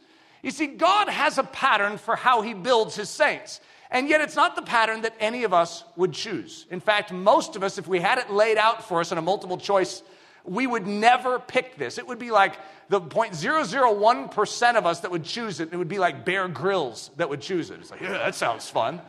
You 0.42 0.50
see, 0.50 0.66
God 0.66 1.10
has 1.10 1.38
a 1.38 1.44
pattern 1.44 2.00
for 2.00 2.16
how 2.16 2.42
he 2.42 2.56
builds 2.56 2.96
his 2.96 3.08
saints. 3.08 3.62
And 3.92 4.10
yet, 4.10 4.20
it's 4.20 4.36
not 4.36 4.56
the 4.56 4.64
pattern 4.64 5.02
that 5.02 5.14
any 5.20 5.44
of 5.44 5.54
us 5.54 5.84
would 5.96 6.14
choose. 6.14 6.66
In 6.72 6.80
fact, 6.80 7.12
most 7.12 7.56
of 7.56 7.62
us, 7.62 7.78
if 7.78 7.88
we 7.88 8.00
had 8.00 8.18
it 8.18 8.32
laid 8.32 8.58
out 8.58 8.84
for 8.84 9.00
us 9.00 9.12
in 9.12 9.20
a 9.20 9.22
multiple 9.22 9.60
choice, 9.60 10.02
we 10.50 10.66
would 10.66 10.88
never 10.88 11.40
pick 11.40 11.78
this. 11.78 11.98
It 11.98 12.08
would 12.08 12.20
be 12.20 12.32
like 12.32 12.56
the 12.90 13.00
0.001% 13.00 14.76
of 14.76 14.86
us 14.86 15.02
that 15.02 15.12
would 15.12 15.24
choose 15.24 15.60
it. 15.60 15.70
It 15.72 15.78
would 15.78 15.88
be 15.88 16.00
like 16.00 16.26
Bear 16.26 16.48
Grylls 16.48 17.12
that 17.18 17.30
would 17.30 17.42
choose 17.42 17.70
it. 17.70 17.80
It's 17.80 17.92
like, 17.92 18.02
yeah, 18.02 18.14
that 18.14 18.34
sounds 18.36 18.68
fun. 18.70 19.00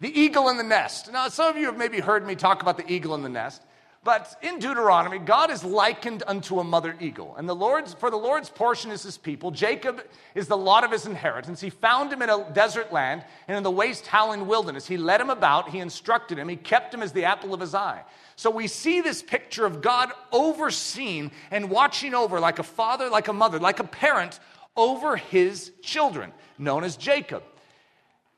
The 0.00 0.20
eagle 0.20 0.48
in 0.48 0.56
the 0.56 0.64
nest. 0.64 1.10
Now, 1.12 1.28
some 1.28 1.48
of 1.48 1.56
you 1.56 1.66
have 1.66 1.78
maybe 1.78 2.00
heard 2.00 2.26
me 2.26 2.34
talk 2.34 2.62
about 2.62 2.76
the 2.76 2.92
eagle 2.92 3.14
in 3.14 3.22
the 3.22 3.28
nest. 3.28 3.62
But 4.04 4.36
in 4.42 4.58
Deuteronomy, 4.58 5.18
God 5.18 5.50
is 5.50 5.64
likened 5.64 6.22
unto 6.26 6.60
a 6.60 6.64
mother 6.64 6.94
eagle. 7.00 7.34
And 7.36 7.48
the 7.48 7.54
Lord's, 7.54 7.94
for 7.94 8.10
the 8.10 8.18
Lord's 8.18 8.50
portion 8.50 8.90
is 8.90 9.02
his 9.02 9.16
people. 9.16 9.50
Jacob 9.50 10.04
is 10.34 10.46
the 10.46 10.58
lot 10.58 10.84
of 10.84 10.90
his 10.90 11.06
inheritance. 11.06 11.58
He 11.62 11.70
found 11.70 12.12
him 12.12 12.20
in 12.20 12.28
a 12.28 12.46
desert 12.52 12.92
land 12.92 13.24
and 13.48 13.56
in 13.56 13.62
the 13.62 13.70
waste 13.70 14.06
howling 14.06 14.46
wilderness. 14.46 14.86
He 14.86 14.98
led 14.98 15.22
him 15.22 15.30
about, 15.30 15.70
he 15.70 15.78
instructed 15.78 16.38
him, 16.38 16.50
he 16.50 16.56
kept 16.56 16.92
him 16.92 17.02
as 17.02 17.12
the 17.12 17.24
apple 17.24 17.54
of 17.54 17.60
his 17.60 17.74
eye. 17.74 18.02
So 18.36 18.50
we 18.50 18.66
see 18.66 19.00
this 19.00 19.22
picture 19.22 19.64
of 19.64 19.80
God 19.80 20.12
overseeing 20.32 21.30
and 21.50 21.70
watching 21.70 22.12
over 22.12 22.38
like 22.40 22.58
a 22.58 22.64
father, 22.64 23.08
like 23.08 23.28
a 23.28 23.32
mother, 23.32 23.58
like 23.58 23.80
a 23.80 23.84
parent 23.84 24.38
over 24.76 25.16
his 25.16 25.72
children, 25.80 26.30
known 26.58 26.84
as 26.84 26.96
Jacob. 26.96 27.42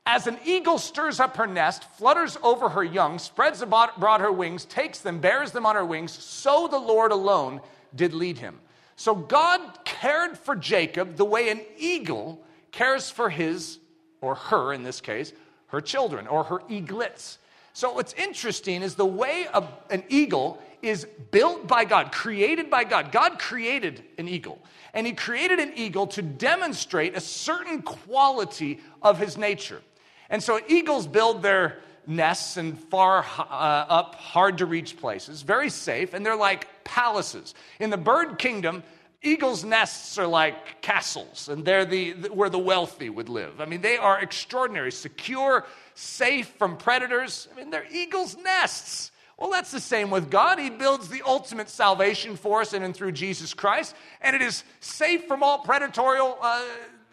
As 0.09 0.25
an 0.25 0.37
eagle 0.45 0.77
stirs 0.77 1.19
up 1.19 1.35
her 1.35 1.45
nest, 1.45 1.83
flutters 1.97 2.37
over 2.41 2.69
her 2.69 2.83
young, 2.83 3.19
spreads 3.19 3.61
abroad 3.61 4.21
her 4.21 4.31
wings, 4.31 4.63
takes 4.63 4.99
them, 4.99 5.19
bears 5.19 5.51
them 5.51 5.65
on 5.65 5.75
her 5.75 5.83
wings, 5.83 6.13
so 6.13 6.69
the 6.69 6.79
Lord 6.79 7.11
alone 7.11 7.59
did 7.93 8.13
lead 8.13 8.37
him. 8.37 8.57
So 8.95 9.13
God 9.13 9.59
cared 9.83 10.37
for 10.37 10.55
Jacob 10.55 11.17
the 11.17 11.25
way 11.25 11.49
an 11.49 11.59
eagle 11.77 12.41
cares 12.71 13.11
for 13.11 13.29
his, 13.29 13.79
or 14.21 14.35
her 14.35 14.71
in 14.71 14.83
this 14.83 15.01
case, 15.01 15.33
her 15.67 15.81
children, 15.81 16.25
or 16.27 16.45
her 16.45 16.61
eaglets. 16.69 17.37
So 17.73 17.91
what's 17.91 18.13
interesting 18.13 18.83
is 18.83 18.95
the 18.95 19.05
way 19.05 19.47
a, 19.53 19.61
an 19.89 20.05
eagle 20.07 20.61
is 20.81 21.05
built 21.31 21.67
by 21.67 21.83
God, 21.83 22.13
created 22.13 22.69
by 22.69 22.85
God. 22.85 23.11
God 23.11 23.39
created 23.39 24.05
an 24.17 24.29
eagle. 24.29 24.61
And 24.93 25.05
he 25.05 25.11
created 25.11 25.59
an 25.59 25.73
eagle 25.75 26.07
to 26.07 26.21
demonstrate 26.21 27.17
a 27.17 27.19
certain 27.19 27.81
quality 27.81 28.79
of 29.01 29.19
his 29.19 29.37
nature. 29.37 29.81
And 30.29 30.43
so 30.43 30.59
eagles 30.67 31.07
build 31.07 31.41
their 31.41 31.79
nests 32.05 32.57
in 32.57 32.75
far 32.75 33.25
uh, 33.37 33.41
up, 33.41 34.15
hard 34.15 34.59
to 34.59 34.65
reach 34.65 34.97
places, 34.97 35.41
very 35.41 35.69
safe, 35.69 36.13
and 36.13 36.25
they're 36.25 36.35
like 36.35 36.67
palaces. 36.83 37.53
In 37.79 37.89
the 37.89 37.97
bird 37.97 38.39
kingdom, 38.39 38.83
eagles' 39.21 39.63
nests 39.63 40.17
are 40.17 40.27
like 40.27 40.81
castles, 40.81 41.49
and 41.49 41.65
they're 41.65 41.85
the, 41.85 42.13
where 42.29 42.49
the 42.49 42.59
wealthy 42.59 43.09
would 43.09 43.29
live. 43.29 43.59
I 43.59 43.65
mean, 43.65 43.81
they 43.81 43.97
are 43.97 44.19
extraordinary, 44.19 44.91
secure, 44.91 45.65
safe 45.95 46.47
from 46.57 46.77
predators. 46.77 47.47
I 47.51 47.57
mean, 47.57 47.69
they're 47.69 47.87
eagles' 47.91 48.37
nests. 48.37 49.11
Well, 49.37 49.51
that's 49.51 49.71
the 49.71 49.79
same 49.79 50.09
with 50.09 50.31
God. 50.31 50.57
He 50.59 50.69
builds 50.69 51.09
the 51.09 51.21
ultimate 51.25 51.69
salvation 51.69 52.37
for 52.37 52.61
us 52.61 52.73
in 52.73 52.83
and 52.83 52.95
through 52.95 53.11
Jesus 53.11 53.53
Christ, 53.53 53.95
and 54.21 54.35
it 54.35 54.41
is 54.41 54.63
safe 54.79 55.25
from 55.25 55.43
all 55.43 55.59
predatory 55.59 56.19
uh, 56.21 56.65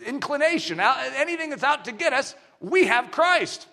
inclination. 0.06 0.80
Anything 0.80 1.50
that's 1.50 1.64
out 1.64 1.84
to 1.86 1.92
get 1.92 2.12
us, 2.12 2.34
we 2.60 2.86
have 2.86 3.10
Christ. 3.10 3.66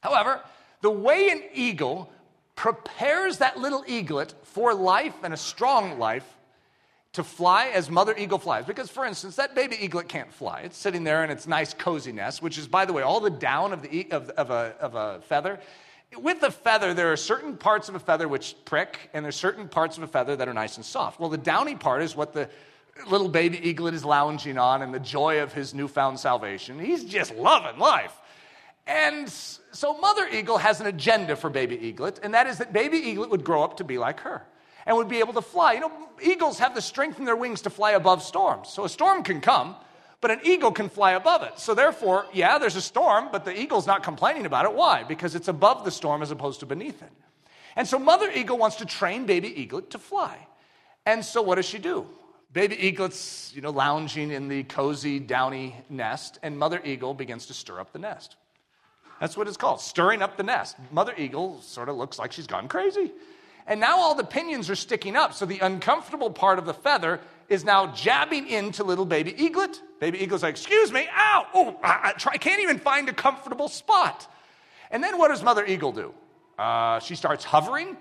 However, 0.00 0.40
the 0.82 0.90
way 0.90 1.30
an 1.30 1.42
eagle 1.54 2.10
prepares 2.54 3.38
that 3.38 3.58
little 3.58 3.84
eaglet 3.86 4.34
for 4.42 4.74
life 4.74 5.14
and 5.22 5.34
a 5.34 5.36
strong 5.36 5.98
life 5.98 6.26
to 7.12 7.24
fly 7.24 7.68
as 7.68 7.90
mother 7.90 8.14
eagle 8.16 8.38
flies. 8.38 8.66
Because, 8.66 8.90
for 8.90 9.06
instance, 9.06 9.36
that 9.36 9.54
baby 9.54 9.76
eaglet 9.80 10.08
can't 10.08 10.32
fly. 10.32 10.60
It's 10.60 10.76
sitting 10.76 11.02
there 11.02 11.24
in 11.24 11.30
its 11.30 11.46
nice 11.46 11.72
cozy 11.72 12.12
nest, 12.12 12.42
which 12.42 12.58
is, 12.58 12.68
by 12.68 12.84
the 12.84 12.92
way, 12.92 13.02
all 13.02 13.20
the 13.20 13.30
down 13.30 13.72
of, 13.72 13.82
the, 13.82 14.06
of, 14.10 14.28
of, 14.30 14.50
a, 14.50 14.74
of 14.80 14.94
a 14.94 15.20
feather. 15.22 15.58
With 16.16 16.42
a 16.42 16.50
feather, 16.50 16.94
there 16.94 17.10
are 17.10 17.16
certain 17.16 17.56
parts 17.56 17.88
of 17.88 17.94
a 17.94 17.98
feather 17.98 18.28
which 18.28 18.54
prick, 18.64 19.10
and 19.12 19.24
there's 19.24 19.36
certain 19.36 19.66
parts 19.68 19.96
of 19.96 20.02
a 20.02 20.06
feather 20.06 20.36
that 20.36 20.46
are 20.46 20.54
nice 20.54 20.76
and 20.76 20.84
soft. 20.84 21.18
Well, 21.18 21.30
the 21.30 21.38
downy 21.38 21.74
part 21.74 22.02
is 22.02 22.14
what 22.14 22.32
the 22.32 22.48
little 23.06 23.28
baby 23.28 23.58
eaglet 23.68 23.94
is 23.94 24.04
lounging 24.04 24.58
on 24.58 24.82
and 24.82 24.92
the 24.92 25.00
joy 25.00 25.42
of 25.42 25.52
his 25.52 25.74
newfound 25.74 26.18
salvation. 26.18 26.78
He's 26.78 27.04
just 27.04 27.34
loving 27.34 27.78
life. 27.78 28.12
And 28.86 29.28
so 29.28 29.98
Mother 29.98 30.28
Eagle 30.28 30.58
has 30.58 30.80
an 30.80 30.86
agenda 30.86 31.36
for 31.36 31.50
baby 31.50 31.76
eaglet, 31.76 32.20
and 32.22 32.34
that 32.34 32.46
is 32.46 32.58
that 32.58 32.72
baby 32.72 32.98
eaglet 32.98 33.30
would 33.30 33.44
grow 33.44 33.62
up 33.64 33.78
to 33.78 33.84
be 33.84 33.98
like 33.98 34.20
her 34.20 34.46
and 34.86 34.96
would 34.96 35.08
be 35.08 35.18
able 35.18 35.32
to 35.34 35.42
fly. 35.42 35.72
You 35.72 35.80
know, 35.80 35.92
eagles 36.22 36.58
have 36.60 36.74
the 36.74 36.80
strength 36.80 37.18
in 37.18 37.24
their 37.24 37.36
wings 37.36 37.62
to 37.62 37.70
fly 37.70 37.92
above 37.92 38.22
storms. 38.22 38.68
So 38.68 38.84
a 38.84 38.88
storm 38.88 39.24
can 39.24 39.40
come, 39.40 39.74
but 40.20 40.30
an 40.30 40.40
eagle 40.44 40.70
can 40.70 40.88
fly 40.88 41.12
above 41.12 41.42
it. 41.42 41.58
So 41.58 41.74
therefore, 41.74 42.26
yeah, 42.32 42.58
there's 42.58 42.76
a 42.76 42.80
storm, 42.80 43.28
but 43.32 43.44
the 43.44 43.58
eagle's 43.58 43.86
not 43.86 44.04
complaining 44.04 44.46
about 44.46 44.64
it. 44.64 44.72
Why? 44.72 45.02
Because 45.02 45.34
it's 45.34 45.48
above 45.48 45.84
the 45.84 45.90
storm 45.90 46.22
as 46.22 46.30
opposed 46.30 46.60
to 46.60 46.66
beneath 46.66 47.02
it. 47.02 47.10
And 47.74 47.86
so 47.86 47.98
Mother 47.98 48.30
Eagle 48.30 48.56
wants 48.56 48.76
to 48.76 48.86
train 48.86 49.26
baby 49.26 49.48
eaglet 49.60 49.90
to 49.90 49.98
fly. 49.98 50.38
And 51.04 51.24
so 51.24 51.42
what 51.42 51.56
does 51.56 51.66
she 51.66 51.78
do? 51.78 52.06
Baby 52.52 52.76
eaglet's, 52.86 53.52
you 53.54 53.60
know, 53.60 53.70
lounging 53.70 54.30
in 54.30 54.48
the 54.48 54.62
cozy, 54.64 55.18
downy 55.18 55.76
nest, 55.90 56.38
and 56.42 56.58
mother 56.58 56.80
eagle 56.84 57.12
begins 57.12 57.46
to 57.46 57.54
stir 57.54 57.80
up 57.80 57.92
the 57.92 57.98
nest. 57.98 58.36
That's 59.20 59.36
what 59.36 59.48
it's 59.48 59.56
called, 59.56 59.80
stirring 59.80 60.22
up 60.22 60.36
the 60.36 60.42
nest. 60.42 60.76
Mother 60.90 61.14
eagle 61.16 61.60
sort 61.62 61.88
of 61.88 61.96
looks 61.96 62.18
like 62.18 62.32
she's 62.32 62.46
gone 62.46 62.68
crazy. 62.68 63.12
And 63.66 63.80
now 63.80 63.98
all 63.98 64.14
the 64.14 64.24
pinions 64.24 64.70
are 64.70 64.76
sticking 64.76 65.16
up, 65.16 65.32
so 65.34 65.44
the 65.44 65.58
uncomfortable 65.58 66.30
part 66.30 66.58
of 66.58 66.66
the 66.66 66.74
feather 66.74 67.20
is 67.48 67.64
now 67.64 67.88
jabbing 67.88 68.48
into 68.48 68.84
little 68.84 69.04
baby 69.04 69.32
eaglet. 69.32 69.80
Baby 69.98 70.22
eaglet's 70.22 70.42
like, 70.42 70.54
excuse 70.54 70.92
me, 70.92 71.08
ow, 71.12 71.46
oh, 71.52 71.80
I, 71.82 72.14
I, 72.26 72.38
can't 72.38 72.60
even 72.60 72.78
find 72.78 73.08
a 73.08 73.12
comfortable 73.12 73.68
spot. 73.68 74.30
And 74.90 75.02
then 75.02 75.18
what 75.18 75.28
does 75.28 75.42
mother 75.42 75.64
eagle 75.64 75.92
do? 75.92 76.14
Uh, 76.58 77.00
she 77.00 77.16
starts 77.16 77.44
hovering 77.44 77.96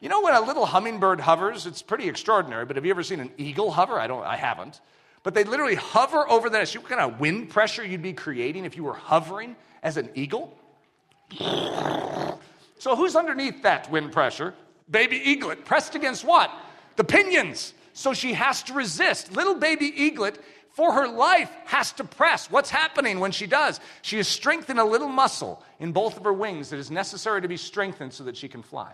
you 0.00 0.08
know, 0.08 0.22
when 0.22 0.34
a 0.34 0.40
little 0.40 0.64
hummingbird 0.64 1.20
hovers, 1.20 1.66
it's 1.66 1.82
pretty 1.82 2.08
extraordinary, 2.08 2.64
but 2.64 2.76
have 2.76 2.86
you 2.86 2.90
ever 2.90 3.02
seen 3.02 3.20
an 3.20 3.30
eagle 3.36 3.70
hover? 3.70 4.00
I 4.00 4.06
don't, 4.06 4.24
I 4.24 4.36
haven't. 4.36 4.80
But 5.22 5.34
they 5.34 5.44
literally 5.44 5.74
hover 5.74 6.28
over 6.28 6.48
the 6.48 6.58
nest. 6.58 6.74
You 6.74 6.80
what 6.80 6.88
kind 6.88 7.00
of 7.02 7.20
wind 7.20 7.50
pressure 7.50 7.84
you'd 7.84 8.00
be 8.00 8.14
creating 8.14 8.64
if 8.64 8.76
you 8.76 8.84
were 8.84 8.94
hovering 8.94 9.56
as 9.82 9.98
an 9.98 10.08
eagle? 10.14 10.56
So 12.78 12.96
who's 12.96 13.14
underneath 13.14 13.62
that 13.62 13.90
wind 13.90 14.12
pressure? 14.12 14.54
Baby 14.90 15.18
eaglet, 15.18 15.66
pressed 15.66 15.94
against 15.94 16.24
what? 16.24 16.50
The 16.96 17.04
pinions. 17.04 17.74
So 17.92 18.14
she 18.14 18.32
has 18.32 18.62
to 18.64 18.72
resist. 18.72 19.32
Little 19.32 19.54
baby 19.54 19.92
eaglet, 19.94 20.38
for 20.70 20.92
her 20.92 21.06
life, 21.06 21.50
has 21.66 21.92
to 21.92 22.04
press. 22.04 22.50
What's 22.50 22.70
happening 22.70 23.20
when 23.20 23.32
she 23.32 23.46
does? 23.46 23.78
She 24.00 24.16
has 24.16 24.26
strengthened 24.26 24.80
a 24.80 24.84
little 24.84 25.08
muscle 25.08 25.62
in 25.78 25.92
both 25.92 26.16
of 26.16 26.24
her 26.24 26.32
wings 26.32 26.70
that 26.70 26.78
is 26.78 26.90
necessary 26.90 27.42
to 27.42 27.48
be 27.48 27.58
strengthened 27.58 28.14
so 28.14 28.24
that 28.24 28.38
she 28.38 28.48
can 28.48 28.62
fly. 28.62 28.92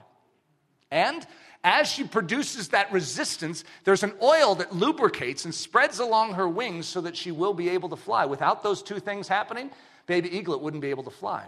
And 0.91 1.27
as 1.65 1.91
she 1.91 2.05
produces 2.05 2.69
that 2.69 2.93
resistance, 2.93 3.65
there's 3.85 4.03
an 4.03 4.13
oil 4.23 4.55
that 4.57 4.75
lubricates 4.75 5.45
and 5.45 5.55
spreads 5.55 5.99
along 5.99 6.35
her 6.35 6.49
wings 6.49 6.87
so 6.87 7.01
that 7.01 7.17
she 7.17 7.33
will 7.33 7.55
be 7.55 7.71
able 7.71 7.89
to 7.89 7.97
fly. 7.97 8.25
Without 8.25 8.63
those 8.63 8.83
two 8.83 9.01
things 9.01 9.27
happening, 9.27 9.71
baby 10.07 10.37
eaglet 10.37 10.61
wouldn't 10.61 10.83
be 10.83 10.91
able 10.91 11.05
to 11.05 11.11
fly. 11.11 11.45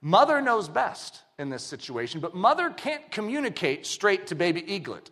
Mother 0.00 0.40
knows 0.40 0.68
best 0.68 1.22
in 1.38 1.50
this 1.50 1.64
situation, 1.64 2.20
but 2.20 2.34
mother 2.34 2.70
can't 2.70 3.10
communicate 3.10 3.86
straight 3.86 4.28
to 4.28 4.34
baby 4.34 4.62
eaglet 4.72 5.10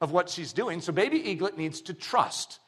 of 0.00 0.12
what 0.12 0.30
she's 0.30 0.52
doing, 0.52 0.80
so 0.80 0.92
baby 0.92 1.18
eaglet 1.30 1.58
needs 1.58 1.80
to 1.80 1.94
trust. 1.94 2.60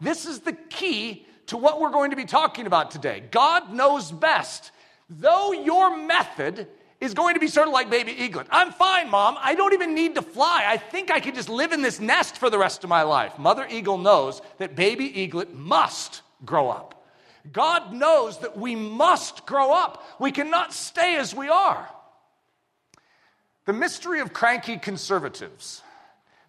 This 0.00 0.24
is 0.24 0.40
the 0.40 0.52
key 0.52 1.26
to 1.46 1.56
what 1.56 1.80
we're 1.80 1.90
going 1.90 2.10
to 2.10 2.16
be 2.16 2.26
talking 2.26 2.66
about 2.66 2.92
today. 2.92 3.24
God 3.30 3.72
knows 3.72 4.12
best. 4.12 4.70
Though 5.08 5.52
your 5.52 5.96
method 5.96 6.68
is 7.00 7.14
going 7.14 7.34
to 7.34 7.40
be 7.40 7.48
sort 7.48 7.66
of 7.66 7.72
like 7.72 7.88
baby 7.88 8.12
eaglet. 8.12 8.46
I'm 8.50 8.72
fine, 8.72 9.10
mom. 9.10 9.36
I 9.40 9.54
don't 9.54 9.72
even 9.72 9.94
need 9.94 10.14
to 10.16 10.22
fly. 10.22 10.64
I 10.66 10.76
think 10.76 11.10
I 11.10 11.20
could 11.20 11.34
just 11.34 11.48
live 11.48 11.72
in 11.72 11.82
this 11.82 11.98
nest 12.00 12.36
for 12.36 12.50
the 12.50 12.58
rest 12.58 12.84
of 12.84 12.90
my 12.90 13.02
life. 13.02 13.38
Mother 13.38 13.66
eagle 13.70 13.98
knows 13.98 14.42
that 14.58 14.76
baby 14.76 15.20
eaglet 15.20 15.54
must 15.54 16.22
grow 16.44 16.68
up. 16.68 17.06
God 17.52 17.92
knows 17.94 18.38
that 18.40 18.58
we 18.58 18.74
must 18.74 19.46
grow 19.46 19.72
up. 19.72 20.04
We 20.18 20.30
cannot 20.30 20.74
stay 20.74 21.16
as 21.16 21.34
we 21.34 21.48
are. 21.48 21.88
The 23.64 23.72
mystery 23.72 24.20
of 24.20 24.32
cranky 24.32 24.76
conservatives, 24.76 25.82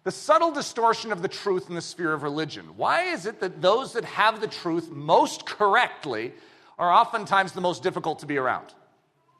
the 0.04 0.10
subtle 0.10 0.50
distortion 0.50 1.12
of 1.12 1.22
the 1.22 1.28
truth 1.28 1.68
in 1.68 1.74
the 1.74 1.80
sphere 1.80 2.12
of 2.12 2.22
religion. 2.22 2.66
Why 2.76 3.04
is 3.04 3.24
it 3.24 3.40
that 3.40 3.62
those 3.62 3.94
that 3.94 4.04
have 4.04 4.40
the 4.40 4.48
truth 4.48 4.90
most 4.90 5.46
correctly 5.46 6.32
are 6.78 6.92
oftentimes 6.92 7.52
the 7.52 7.60
most 7.60 7.82
difficult 7.82 8.18
to 8.20 8.26
be 8.26 8.36
around. 8.36 8.74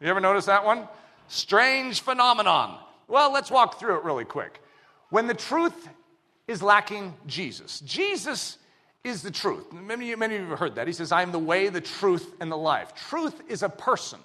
You 0.01 0.07
ever 0.09 0.21
notice 0.21 0.47
that 0.47 0.65
one? 0.65 0.89
Strange 1.33 2.03
phenomenon. 2.03 2.79
Well, 3.09 3.33
let's 3.33 3.51
walk 3.51 3.81
through 3.81 3.97
it 3.97 4.05
really 4.05 4.27
quick. 4.27 4.63
When 5.09 5.27
the 5.27 5.35
truth 5.35 5.89
is 6.47 6.63
lacking 6.63 7.15
Jesus, 7.27 7.81
Jesus 7.81 8.59
is 9.03 9.23
the 9.23 9.31
truth. 9.31 9.73
Many, 9.73 10.15
many 10.15 10.37
of 10.37 10.43
you 10.43 10.49
have 10.51 10.59
heard 10.59 10.75
that. 10.75 10.87
He 10.87 10.93
says, 10.93 11.11
I 11.11 11.23
am 11.23 11.33
the 11.33 11.39
way, 11.39 11.71
the 11.71 11.81
truth, 11.81 12.35
and 12.41 12.53
the 12.53 12.57
life. 12.57 12.95
Truth 13.09 13.41
is 13.49 13.63
a 13.63 13.71
person. 13.71 14.19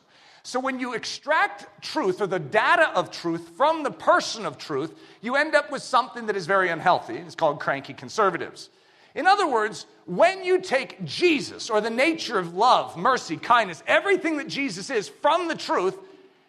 So 0.43 0.59
when 0.59 0.81
you 0.81 0.95
extract 0.95 1.81
truth 1.81 2.19
or 2.19 2.27
the 2.27 2.39
data 2.39 2.89
of 2.93 3.09
truth 3.09 3.51
from 3.55 3.83
the 3.83 3.91
person 3.91 4.45
of 4.45 4.57
truth, 4.57 4.93
you 5.21 5.37
end 5.37 5.55
up 5.55 5.71
with 5.71 5.83
something 5.83 6.25
that 6.25 6.35
is 6.35 6.45
very 6.45 6.67
unhealthy. 6.67 7.15
It's 7.15 7.35
called 7.35 7.61
cranky 7.61 7.93
conservatives. 7.93 8.69
In 9.15 9.27
other 9.27 9.47
words, 9.47 9.85
when 10.07 10.43
you 10.43 10.59
take 10.59 11.05
Jesus 11.05 11.69
or 11.69 11.79
the 11.79 11.89
nature 11.89 12.37
of 12.37 12.53
love, 12.53 12.97
mercy, 12.97 13.37
kindness, 13.37 13.81
everything 13.87 14.35
that 14.37 14.49
Jesus 14.49 14.89
is 14.89 15.07
from 15.07 15.47
the 15.47 15.55
truth, 15.55 15.97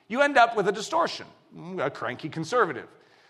you 0.09 0.23
end 0.23 0.37
up 0.37 0.57
with 0.57 0.69
a 0.69 0.73
distortion, 0.73 1.27
a 1.79 1.91
cranky 1.91 2.29
conservative. 2.29 2.89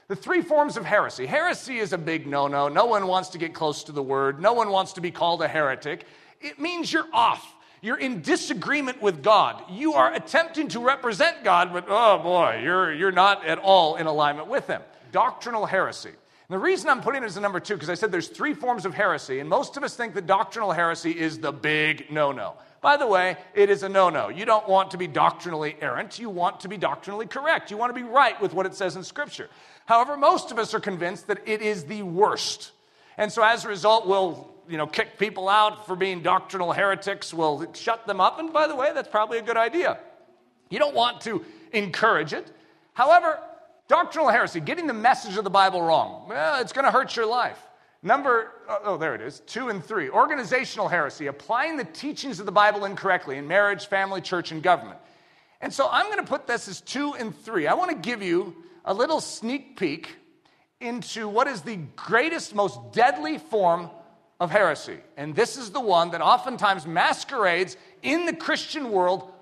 The 0.09 0.17
three 0.17 0.41
forms 0.41 0.79
of 0.79 0.87
heresy. 0.87 1.27
Heresy 1.27 1.79
is 1.79 1.93
a 1.93 1.99
big 1.99 2.27
no 2.27 2.49
no. 2.49 2.69
No 2.69 2.87
one 2.87 3.07
wants 3.07 3.29
to 3.31 3.39
get 3.39 3.53
close 3.53 3.85
to 3.85 3.93
the 3.93 4.03
word, 4.03 4.41
no 4.41 4.55
one 4.55 4.71
wants 4.71 4.95
to 4.95 5.01
be 5.01 5.11
called 5.11 5.43
a 5.43 5.49
heretic. 5.49 6.05
It 6.41 6.59
means 6.59 6.93
you're 6.93 7.09
off. 7.13 7.55
You're 7.81 7.99
in 7.99 8.23
disagreement 8.23 9.01
with 9.01 9.23
God. 9.23 9.63
You 9.71 9.95
are 9.95 10.13
attempting 10.13 10.69
to 10.69 10.81
represent 10.81 11.45
God, 11.45 11.73
but 11.73 11.87
oh 11.89 12.19
boy, 12.19 12.61
you're, 12.63 12.93
you're 12.93 13.13
not 13.13 13.45
at 13.45 13.59
all 13.59 13.97
in 13.97 14.07
alignment 14.07 14.49
with 14.49 14.67
Him. 14.67 14.83
Doctrinal 15.13 15.67
heresy. 15.67 16.09
And 16.09 16.55
the 16.55 16.59
reason 16.59 16.89
I'm 16.89 17.03
putting 17.03 17.23
it 17.23 17.27
as 17.27 17.37
a 17.37 17.41
number 17.41 17.61
two, 17.61 17.75
because 17.75 17.91
I 17.91 17.95
said 17.95 18.11
there's 18.11 18.29
three 18.29 18.55
forms 18.55 18.85
of 18.85 18.95
heresy, 18.95 19.39
and 19.41 19.49
most 19.49 19.77
of 19.77 19.85
us 19.85 19.95
think 19.95 20.15
that 20.15 20.27
doctrinal 20.27 20.73
heresy 20.73 21.11
is 21.11 21.39
the 21.39 21.53
big 21.53 22.11
no 22.11 22.33
no. 22.33 22.55
By 22.81 22.97
the 22.97 23.07
way, 23.07 23.37
it 23.55 23.71
is 23.71 23.83
a 23.83 23.89
no 23.89 24.09
no. 24.09 24.29
You 24.29 24.45
don't 24.45 24.69
want 24.69 24.93
to 24.93 24.99
be 24.99 25.07
doctrinally 25.07 25.77
errant, 25.81 26.19
you 26.19 26.31
want 26.31 26.61
to 26.61 26.69
be 26.69 26.77
doctrinally 26.77 27.27
correct. 27.27 27.71
You 27.71 27.77
want 27.77 27.95
to 27.95 28.01
be 28.01 28.07
right 28.07 28.41
with 28.41 28.55
what 28.55 28.67
it 28.67 28.75
says 28.75 28.97
in 28.97 29.05
Scripture. 29.05 29.49
However, 29.87 30.17
most 30.17 30.53
of 30.53 30.59
us 30.59 30.75
are 30.75 30.81
convinced 30.81 31.27
that 31.29 31.41
it 31.47 31.63
is 31.63 31.85
the 31.85 32.03
worst. 32.03 32.73
And 33.17 33.33
so 33.33 33.43
as 33.43 33.65
a 33.65 33.69
result, 33.69 34.07
we'll 34.07 34.49
you 34.69 34.77
know, 34.77 34.87
kick 34.87 35.19
people 35.19 35.49
out 35.49 35.87
for 35.87 35.97
being 35.97 36.23
doctrinal 36.23 36.73
heretics, 36.73 37.33
we'll 37.33 37.73
shut 37.73 38.07
them 38.07 38.21
up. 38.21 38.39
And 38.39 38.53
by 38.53 38.67
the 38.67 38.77
way, 38.77 38.93
that's 38.93 39.09
probably 39.09 39.39
a 39.39 39.43
good 39.43 39.57
idea. 39.57 39.99
You 40.69 40.79
don't 40.79 40.95
want 40.95 41.23
to 41.23 41.45
encourage 41.73 42.35
it. 42.35 42.47
However, 42.93 43.41
Doctrinal 43.89 44.29
heresy, 44.29 44.61
getting 44.61 44.87
the 44.87 44.93
message 44.93 45.39
of 45.39 45.45
the 45.45 45.51
Bible 45.51 45.81
wrong. 45.81 46.27
Well, 46.29 46.61
it's 46.61 46.73
going 46.73 46.85
to 46.85 46.91
hurt 46.91 47.17
your 47.17 47.25
life. 47.25 47.59
Number, 48.03 48.53
oh, 48.69 48.79
oh, 48.85 48.97
there 48.97 49.15
it 49.15 49.21
is, 49.21 49.41
two 49.41 49.69
and 49.69 49.85
three. 49.85 50.09
Organizational 50.09 50.89
heresy, 50.89 51.27
applying 51.27 51.77
the 51.77 51.85
teachings 51.85 52.39
of 52.39 52.47
the 52.47 52.53
Bible 52.53 52.85
incorrectly 52.85 53.37
in 53.37 53.49
marriage, 53.49 53.87
family, 53.89 54.21
church, 54.21 54.53
and 54.53 54.63
government. 54.63 54.99
And 55.61 55.73
so 55.73 55.89
I'm 55.91 56.07
going 56.07 56.19
to 56.19 56.25
put 56.25 56.47
this 56.47 56.69
as 56.69 56.81
two 56.81 57.15
and 57.15 57.37
three. 57.37 57.67
I 57.67 57.75
want 57.75 57.91
to 57.91 57.97
give 57.97 58.23
you 58.23 58.55
a 58.85 58.95
little 58.95 59.21
sneak 59.21 59.77
peek 59.77 60.17
into 60.81 61.29
what 61.29 61.49
is 61.49 61.63
the 61.63 61.77
greatest, 61.97 62.55
most 62.55 62.79
deadly 62.93 63.39
form 63.39 63.91
of 64.39 64.53
heresy. 64.53 64.99
And 65.17 65.35
this 65.35 65.57
is 65.57 65.71
the 65.71 65.81
one 65.81 66.13
that 66.13 66.21
oftentimes 66.21 66.87
masquerades 66.87 67.77
in 68.03 68.27
the 68.27 68.33
Christian 68.33 68.93
world 68.93 69.33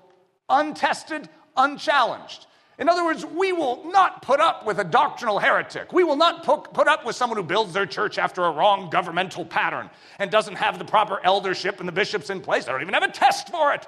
untested, 0.49 1.29
unchallenged. 1.55 2.46
In 2.79 2.89
other 2.89 3.03
words, 3.03 3.25
we 3.25 3.53
will 3.53 3.89
not 3.91 4.21
put 4.21 4.39
up 4.39 4.65
with 4.65 4.77
a 4.77 4.83
doctrinal 4.83 5.39
heretic. 5.39 5.91
We 5.91 6.03
will 6.03 6.15
not 6.15 6.43
put 6.43 6.87
up 6.87 7.05
with 7.05 7.15
someone 7.15 7.37
who 7.37 7.43
builds 7.43 7.73
their 7.73 7.87
church 7.87 8.19
after 8.19 8.45
a 8.45 8.51
wrong 8.51 8.91
governmental 8.91 9.45
pattern 9.45 9.89
and 10.19 10.29
doesn't 10.29 10.55
have 10.55 10.77
the 10.77 10.85
proper 10.85 11.19
eldership 11.23 11.79
and 11.79 11.87
the 11.87 11.93
bishops 11.93 12.29
in 12.29 12.39
place. 12.39 12.65
They 12.65 12.71
don't 12.71 12.81
even 12.81 12.93
have 12.93 13.03
a 13.03 13.11
test 13.11 13.49
for 13.49 13.73
it. 13.73 13.87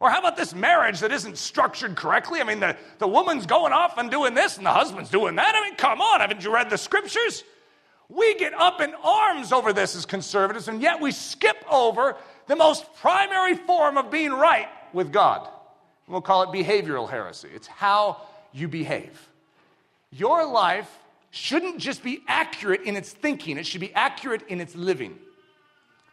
Or 0.00 0.10
how 0.10 0.18
about 0.18 0.36
this 0.36 0.52
marriage 0.52 0.98
that 1.00 1.12
isn't 1.12 1.38
structured 1.38 1.94
correctly? 1.94 2.40
I 2.40 2.44
mean, 2.44 2.58
the, 2.58 2.76
the 2.98 3.06
woman's 3.06 3.46
going 3.46 3.72
off 3.72 3.98
and 3.98 4.10
doing 4.10 4.34
this 4.34 4.56
and 4.56 4.66
the 4.66 4.72
husband's 4.72 5.10
doing 5.10 5.36
that. 5.36 5.54
I 5.54 5.68
mean, 5.68 5.76
come 5.76 6.00
on, 6.00 6.20
haven't 6.20 6.42
you 6.42 6.52
read 6.52 6.70
the 6.70 6.78
scriptures? 6.78 7.44
We 8.08 8.34
get 8.34 8.52
up 8.52 8.80
in 8.80 8.92
arms 9.02 9.52
over 9.52 9.72
this 9.72 9.94
as 9.96 10.04
conservatives, 10.04 10.68
and 10.68 10.82
yet 10.82 11.00
we 11.00 11.10
skip 11.12 11.64
over 11.70 12.16
the 12.48 12.56
most 12.56 12.84
primary 12.96 13.54
form 13.54 13.96
of 13.96 14.10
being 14.10 14.32
right 14.32 14.68
with 14.92 15.12
God. 15.12 15.48
We'll 16.06 16.20
call 16.20 16.42
it 16.42 16.48
behavioral 16.48 17.08
heresy. 17.08 17.48
It's 17.54 17.66
how 17.66 18.20
you 18.52 18.68
behave. 18.68 19.28
Your 20.10 20.46
life 20.46 20.98
shouldn't 21.30 21.78
just 21.78 22.02
be 22.02 22.22
accurate 22.28 22.82
in 22.82 22.96
its 22.96 23.10
thinking, 23.10 23.58
it 23.58 23.66
should 23.66 23.80
be 23.80 23.92
accurate 23.94 24.42
in 24.48 24.60
its 24.60 24.76
living. 24.76 25.18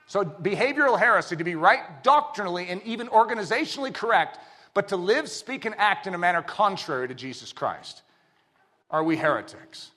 So, 0.07 0.25
behavioral 0.25 0.99
heresy, 0.99 1.37
to 1.37 1.43
be 1.43 1.55
right 1.55 2.03
doctrinally 2.03 2.67
and 2.67 2.81
even 2.83 3.07
organizationally 3.07 3.93
correct, 3.93 4.39
but 4.73 4.89
to 4.89 4.97
live, 4.97 5.29
speak, 5.29 5.63
and 5.65 5.75
act 5.77 6.07
in 6.07 6.13
a 6.13 6.17
manner 6.17 6.41
contrary 6.41 7.07
to 7.07 7.13
Jesus 7.13 7.53
Christ. 7.53 8.01
Are 8.89 9.03
we 9.03 9.15
heretics? 9.15 9.91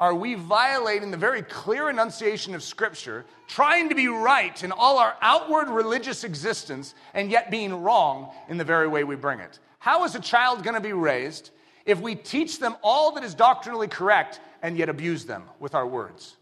Are 0.00 0.14
we 0.14 0.34
violating 0.34 1.10
the 1.10 1.16
very 1.18 1.42
clear 1.42 1.90
enunciation 1.90 2.54
of 2.54 2.62
Scripture, 2.62 3.26
trying 3.46 3.90
to 3.90 3.94
be 3.94 4.08
right 4.08 4.64
in 4.64 4.72
all 4.72 4.98
our 4.98 5.14
outward 5.20 5.68
religious 5.68 6.24
existence, 6.24 6.94
and 7.12 7.30
yet 7.30 7.50
being 7.50 7.82
wrong 7.82 8.32
in 8.48 8.56
the 8.56 8.64
very 8.64 8.88
way 8.88 9.04
we 9.04 9.14
bring 9.14 9.40
it? 9.40 9.58
How 9.78 10.04
is 10.04 10.14
a 10.14 10.20
child 10.20 10.64
going 10.64 10.74
to 10.74 10.80
be 10.80 10.94
raised 10.94 11.50
if 11.84 12.00
we 12.00 12.14
teach 12.14 12.58
them 12.58 12.76
all 12.82 13.12
that 13.12 13.24
is 13.24 13.34
doctrinally 13.34 13.88
correct 13.88 14.40
and 14.62 14.76
yet 14.76 14.88
abuse 14.88 15.26
them 15.26 15.44
with 15.58 15.74
our 15.74 15.86
words? 15.86 16.36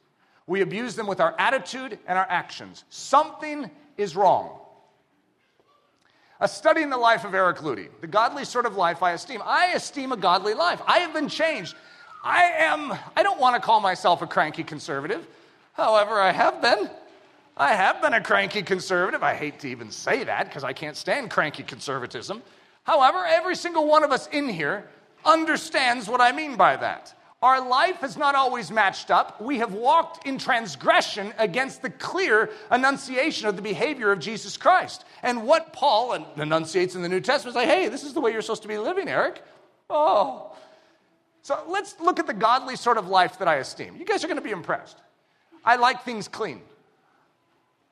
We 0.47 0.61
abuse 0.61 0.95
them 0.95 1.09
with 1.09 1.21
our 1.21 1.35
attitude 1.39 1.99
and 2.07 2.17
our 2.17 2.27
actions. 2.29 2.85
Something 2.91 3.71
is 3.97 4.15
wrong. 4.15 4.61
A 6.41 6.47
study 6.47 6.83
in 6.83 6.91
the 6.91 6.97
life 6.97 7.25
of 7.25 7.35
Eric 7.35 7.59
Ludy, 7.59 7.89
the 8.01 8.07
godly 8.07 8.45
sort 8.45 8.65
of 8.65 8.77
life 8.77 9.03
I 9.03 9.13
esteem. 9.13 9.43
I 9.45 9.73
esteem 9.75 10.13
a 10.13 10.17
godly 10.17 10.55
life. 10.55 10.81
I 10.87 11.01
have 11.01 11.13
been 11.13 11.29
changed. 11.29 11.75
I 12.25 12.43
am, 12.43 12.93
I 13.17 13.23
don't 13.23 13.41
want 13.41 13.57
to 13.57 13.61
call 13.61 13.81
myself 13.81 14.23
a 14.23 14.27
cranky 14.27 14.65
conservative. 14.65 15.27
However, 15.75 16.21
I 16.21 16.33
have 16.33 16.61
been. 16.61 16.91
I 17.57 17.75
have 17.75 18.01
been 18.01 18.15
a 18.15 18.21
cranky 18.21 18.63
conservative. 18.63 19.23
I 19.23 19.35
hate 19.35 19.61
to 19.61 19.69
even 19.69 19.91
say 19.91 20.25
that 20.25 20.47
because 20.47 20.65
I 20.65 20.73
can't 20.73 20.97
stand 20.97 21.31
cranky 21.31 21.63
conservatism. 21.63 22.43
However, 22.85 23.25
every 23.27 23.57
single 23.57 23.87
one 23.87 24.05
of 24.05 24.13
us 24.13 24.29
in 24.29 24.49
here 24.49 24.89
understands 25.25 26.09
what 26.09 26.21
I 26.21 26.33
mean 26.33 26.57
by 26.57 26.77
that. 26.77 27.15
Our 27.41 27.67
life 27.67 27.97
has 27.97 28.17
not 28.17 28.35
always 28.35 28.71
matched 28.71 29.13
up. 29.13 29.41
We 29.41 29.59
have 29.59 29.73
walked 29.73 30.27
in 30.27 30.39
transgression 30.39 31.33
against 31.39 31.83
the 31.83 31.91
clear 31.91 32.51
enunciation 32.73 33.47
of 33.47 33.55
the 33.55 33.63
behavior 33.63 34.11
of 34.11 34.19
Jesus 34.19 34.57
Christ. 34.57 35.05
And 35.23 35.45
what 35.45 35.73
Paul 35.73 36.15
enunciates 36.37 36.97
in 36.97 37.03
the 37.03 37.09
New 37.09 37.21
Testament 37.21 37.57
is 37.57 37.57
like, 37.57 37.69
hey, 37.69 37.89
this 37.89 38.03
is 38.03 38.13
the 38.13 38.21
way 38.21 38.33
you're 38.33 38.43
supposed 38.43 38.63
to 38.63 38.69
be 38.69 38.79
living, 38.79 39.09
Eric. 39.09 39.43
Oh, 39.89 40.57
so 41.43 41.63
let's 41.69 41.99
look 42.01 42.19
at 42.19 42.27
the 42.27 42.35
godly 42.35 42.77
sort 42.77 42.99
of 42.99 43.09
life 43.09 43.39
that 43.39 43.49
I 43.49 43.57
esteem. 43.57 43.97
You 43.97 44.05
guys 44.05 44.25
are 44.25 44.27
going 44.27 44.39
to 44.39 44.43
be 44.43 44.51
impressed. 44.51 44.99
I 45.65 45.77
like 45.77 46.03
things 46.03 46.29
clean. 46.29 46.61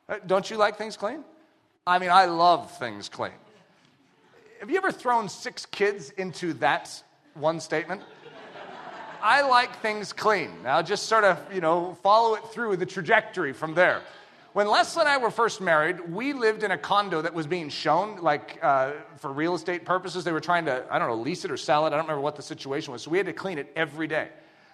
Uh, 0.09 0.19
don't 0.27 0.49
you 0.51 0.57
like 0.57 0.77
things 0.77 0.97
clean? 0.97 1.25
I 1.87 1.99
mean, 1.99 2.11
I 2.11 2.27
love 2.27 2.77
things 2.79 3.09
clean. 3.09 3.33
Have 4.61 4.71
you 4.71 4.77
ever 4.77 4.91
thrown 4.91 5.29
six 5.29 5.67
kids 5.67 6.11
into 6.11 6.53
that 6.55 7.03
one 7.35 7.61
statement? 7.61 8.03
I 9.23 9.43
like 9.43 9.81
things 9.81 10.13
clean. 10.13 10.51
Now, 10.63 10.83
just 10.83 11.07
sort 11.07 11.25
of, 11.25 11.39
you 11.53 11.61
know, 11.61 11.97
follow 12.03 12.35
it 12.35 12.45
through 12.53 12.77
the 12.77 12.87
trajectory 12.87 13.53
from 13.53 13.75
there. 13.75 14.03
When 14.57 14.69
Leslie 14.69 15.01
and 15.01 15.09
I 15.11 15.19
were 15.19 15.31
first 15.31 15.61
married, 15.61 16.01
we 16.11 16.33
lived 16.33 16.63
in 16.63 16.71
a 16.71 16.79
condo 16.79 17.21
that 17.21 17.35
was 17.35 17.47
being 17.47 17.69
shown, 17.69 18.17
like 18.23 18.59
uh, 18.63 18.93
for 19.19 19.31
real 19.31 19.55
estate 19.55 19.85
purposes. 19.85 20.25
They 20.25 20.33
were 20.33 20.41
trying 20.41 20.65
to, 20.65 20.83
I 20.89 20.99
don't 20.99 21.09
know, 21.09 21.15
lease 21.17 21.45
it 21.45 21.51
or 21.51 21.59
sell 21.59 21.85
it. 21.85 21.89
I 21.89 21.91
don't 21.91 22.07
remember 22.07 22.23
what 22.23 22.37
the 22.37 22.43
situation 22.43 22.91
was. 22.91 23.03
So 23.03 23.11
we 23.11 23.19
had 23.19 23.27
to 23.27 23.35
clean 23.35 23.59
it 23.59 23.71
every 23.77 24.07
day. 24.07 24.29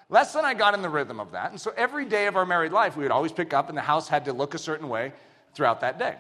Leslie 0.09 0.39
and 0.39 0.47
I 0.47 0.55
got 0.55 0.75
in 0.75 0.83
the 0.83 0.89
rhythm 0.89 1.19
of 1.19 1.33
that. 1.33 1.51
And 1.51 1.61
so 1.61 1.75
every 1.77 2.05
day 2.05 2.29
of 2.29 2.37
our 2.37 2.47
married 2.47 2.71
life, 2.71 2.97
we 2.97 3.03
would 3.03 3.11
always 3.11 3.33
pick 3.33 3.53
up, 3.53 3.71
and 3.71 3.77
the 3.77 3.83
house 3.83 4.07
had 4.07 4.27
to 4.27 4.33
look 4.33 4.55
a 4.55 4.59
certain 4.59 4.89
way 4.89 5.13
throughout 5.53 5.81
that 5.81 5.99
day. 5.99 6.15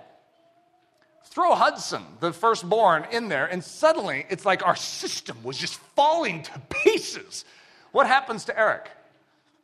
Throw 1.26 1.54
Hudson, 1.54 2.02
the 2.18 2.32
firstborn, 2.32 3.06
in 3.12 3.28
there, 3.28 3.46
and 3.46 3.62
suddenly 3.62 4.26
it's 4.28 4.44
like 4.44 4.66
our 4.66 4.74
system 4.74 5.40
was 5.44 5.56
just 5.56 5.76
falling 5.94 6.42
to 6.42 6.58
pieces. 6.68 7.44
What 7.92 8.08
happens 8.08 8.44
to 8.46 8.58
Eric? 8.58 8.90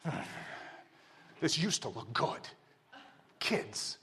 this 1.41 1.59
used 1.59 1.83
to 1.83 1.89
look 1.89 2.13
good 2.13 2.49
kids. 3.39 3.99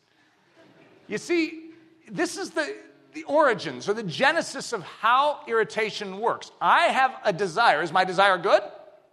You 1.08 1.17
see, 1.17 1.71
this 2.10 2.38
is 2.38 2.52
the, 2.52 2.76
the 3.13 3.24
origins 3.24 3.88
or 3.88 3.93
the 3.93 4.04
genesis 4.04 4.74
of 4.74 4.84
how 4.84 5.41
irritation 5.48 6.19
works. 6.19 6.52
I 6.60 6.88
have 6.88 7.15
a 7.24 7.34
desire. 7.34 7.82
Is 7.82 7.91
my 7.91 8.04
desire 8.04 8.38
good? 8.38 8.62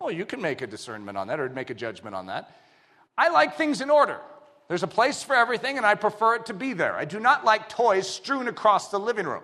Well, 0.01 0.11
you 0.11 0.25
can 0.25 0.41
make 0.41 0.63
a 0.63 0.67
discernment 0.67 1.17
on 1.17 1.29
that 1.29 1.39
or 1.39 1.49
make 1.49 1.71
a 1.71 1.75
judgment 1.75 2.17
on 2.17 2.27
that. 2.27 2.51
I 3.17 3.29
like 3.29 3.57
things 3.57 3.81
in 3.81 3.91
order. 3.91 4.21
There's 4.69 4.83
a 4.83 4.89
place 4.89 5.23
for 5.23 5.37
everything, 5.37 5.77
and 5.77 5.85
I 5.85 5.95
prefer 5.95 6.37
it 6.37 6.47
to 6.47 6.55
be 6.55 6.73
there. 6.73 6.95
I 6.95 7.05
do 7.05 7.21
not 7.21 7.45
like 7.45 7.69
toys 7.69 8.09
strewn 8.09 8.49
across 8.49 8.89
the 8.89 8.99
living 8.99 9.27
room. 9.27 9.43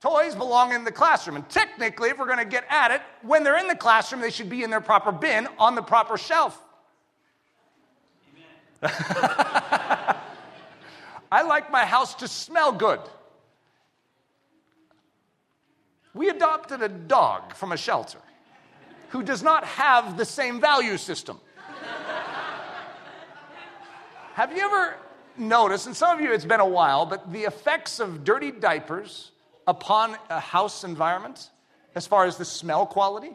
Toys 0.00 0.34
belong 0.34 0.72
in 0.72 0.84
the 0.84 0.92
classroom, 0.92 1.36
and 1.36 1.48
technically, 1.48 2.10
if 2.10 2.18
we're 2.18 2.26
going 2.26 2.38
to 2.38 2.44
get 2.44 2.64
at 2.68 2.90
it, 2.90 3.00
when 3.22 3.42
they're 3.42 3.58
in 3.58 3.68
the 3.68 3.74
classroom, 3.74 4.20
they 4.20 4.30
should 4.30 4.50
be 4.50 4.62
in 4.62 4.70
their 4.70 4.80
proper 4.80 5.10
bin 5.10 5.48
on 5.58 5.74
the 5.74 5.82
proper 5.82 6.16
shelf. 6.16 6.60
I 11.34 11.42
like 11.42 11.68
my 11.72 11.84
house 11.84 12.14
to 12.16 12.28
smell 12.28 12.70
good. 12.70 13.00
we 16.14 16.28
adopted 16.28 16.80
a 16.80 16.88
dog 16.88 17.56
from 17.56 17.72
a 17.72 17.76
shelter 17.76 18.20
who 19.08 19.20
does 19.24 19.42
not 19.42 19.64
have 19.64 20.16
the 20.16 20.24
same 20.24 20.60
value 20.60 20.96
system. 20.96 21.40
have 24.34 24.56
you 24.56 24.62
ever 24.62 24.94
noticed, 25.36 25.88
and 25.88 25.96
some 25.96 26.16
of 26.16 26.24
you 26.24 26.32
it's 26.32 26.44
been 26.44 26.60
a 26.60 26.72
while, 26.80 27.04
but 27.04 27.32
the 27.32 27.42
effects 27.42 27.98
of 27.98 28.22
dirty 28.22 28.52
diapers 28.52 29.32
upon 29.66 30.16
a 30.30 30.38
house 30.38 30.84
environment 30.84 31.50
as 31.96 32.06
far 32.06 32.26
as 32.26 32.36
the 32.36 32.44
smell 32.44 32.86
quality? 32.86 33.32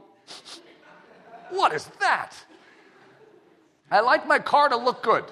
What 1.49 1.73
is 1.73 1.85
that? 1.99 2.31
I 3.91 3.99
like 3.99 4.25
my 4.25 4.39
car 4.39 4.69
to 4.69 4.77
look 4.77 5.03
good. 5.03 5.25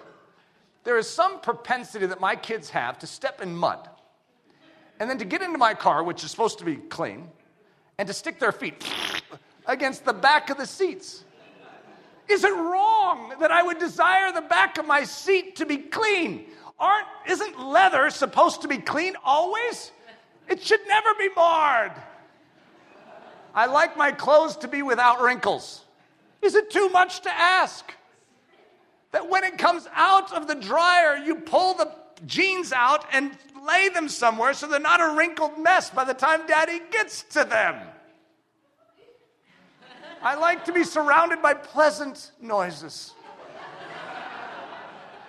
There 0.87 0.97
is 0.97 1.09
some 1.09 1.41
propensity 1.41 2.05
that 2.05 2.21
my 2.21 2.37
kids 2.37 2.69
have 2.69 2.97
to 2.99 3.07
step 3.07 3.41
in 3.41 3.53
mud 3.53 3.89
and 5.01 5.09
then 5.09 5.17
to 5.17 5.25
get 5.25 5.41
into 5.41 5.57
my 5.57 5.73
car, 5.73 6.01
which 6.01 6.23
is 6.23 6.31
supposed 6.31 6.59
to 6.59 6.63
be 6.63 6.77
clean, 6.77 7.27
and 7.97 8.07
to 8.07 8.13
stick 8.13 8.39
their 8.39 8.53
feet 8.53 8.89
against 9.65 10.05
the 10.05 10.13
back 10.13 10.49
of 10.49 10.55
the 10.55 10.65
seats. 10.65 11.25
Is 12.29 12.45
it 12.45 12.53
wrong 12.53 13.33
that 13.41 13.51
I 13.51 13.63
would 13.63 13.79
desire 13.79 14.31
the 14.31 14.39
back 14.39 14.77
of 14.77 14.87
my 14.87 15.03
seat 15.03 15.57
to 15.57 15.65
be 15.65 15.75
clean? 15.75 16.45
Aren't, 16.79 17.07
isn't 17.27 17.59
leather 17.59 18.09
supposed 18.09 18.61
to 18.61 18.69
be 18.69 18.77
clean 18.77 19.15
always? 19.25 19.91
It 20.47 20.63
should 20.63 20.87
never 20.87 21.13
be 21.15 21.27
marred. 21.35 21.91
I 23.53 23.65
like 23.65 23.97
my 23.97 24.13
clothes 24.13 24.55
to 24.55 24.69
be 24.69 24.83
without 24.83 25.19
wrinkles. 25.19 25.83
Is 26.41 26.55
it 26.55 26.71
too 26.71 26.87
much 26.87 27.19
to 27.23 27.29
ask? 27.29 27.93
That 29.17 29.31
when 29.31 29.43
it 29.43 29.57
comes 29.57 29.87
out 29.95 30.31
of 30.31 30.45
the 30.45 30.53
dryer, 30.53 31.17
you 31.17 31.37
pull 31.37 31.73
the 31.73 31.89
jeans 32.27 32.71
out 32.71 33.03
and 33.11 33.31
lay 33.65 33.89
them 33.89 34.09
somewhere 34.09 34.53
so 34.53 34.67
they're 34.67 34.79
not 34.79 35.01
a 35.01 35.17
wrinkled 35.17 35.57
mess 35.57 35.89
by 35.89 36.03
the 36.03 36.13
time 36.13 36.45
daddy 36.45 36.79
gets 36.91 37.23
to 37.23 37.43
them. 37.43 37.81
I 40.21 40.35
like 40.35 40.65
to 40.65 40.71
be 40.71 40.83
surrounded 40.83 41.41
by 41.41 41.55
pleasant 41.55 42.29
noises. 42.39 43.15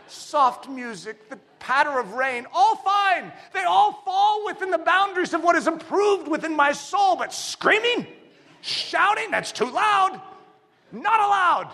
Soft 0.07 0.69
music, 0.69 1.31
the 1.31 1.39
patter 1.59 1.99
of 1.99 2.13
rain, 2.13 2.47
all 2.53 2.77
fine. 2.77 3.33
They 3.55 3.65
all 3.65 4.03
fall 4.05 4.45
within 4.45 4.71
the 4.71 4.77
boundaries 4.77 5.33
of 5.33 5.43
what 5.43 5.57
is 5.57 5.67
approved 5.67 6.29
within 6.29 6.55
my 6.55 6.73
soul, 6.73 7.17
but 7.17 7.33
screaming, 7.33 8.07
shouting, 8.61 9.31
that's 9.31 9.51
too 9.51 9.71
loud. 9.71 10.21
Not 10.93 11.21
allowed. 11.21 11.73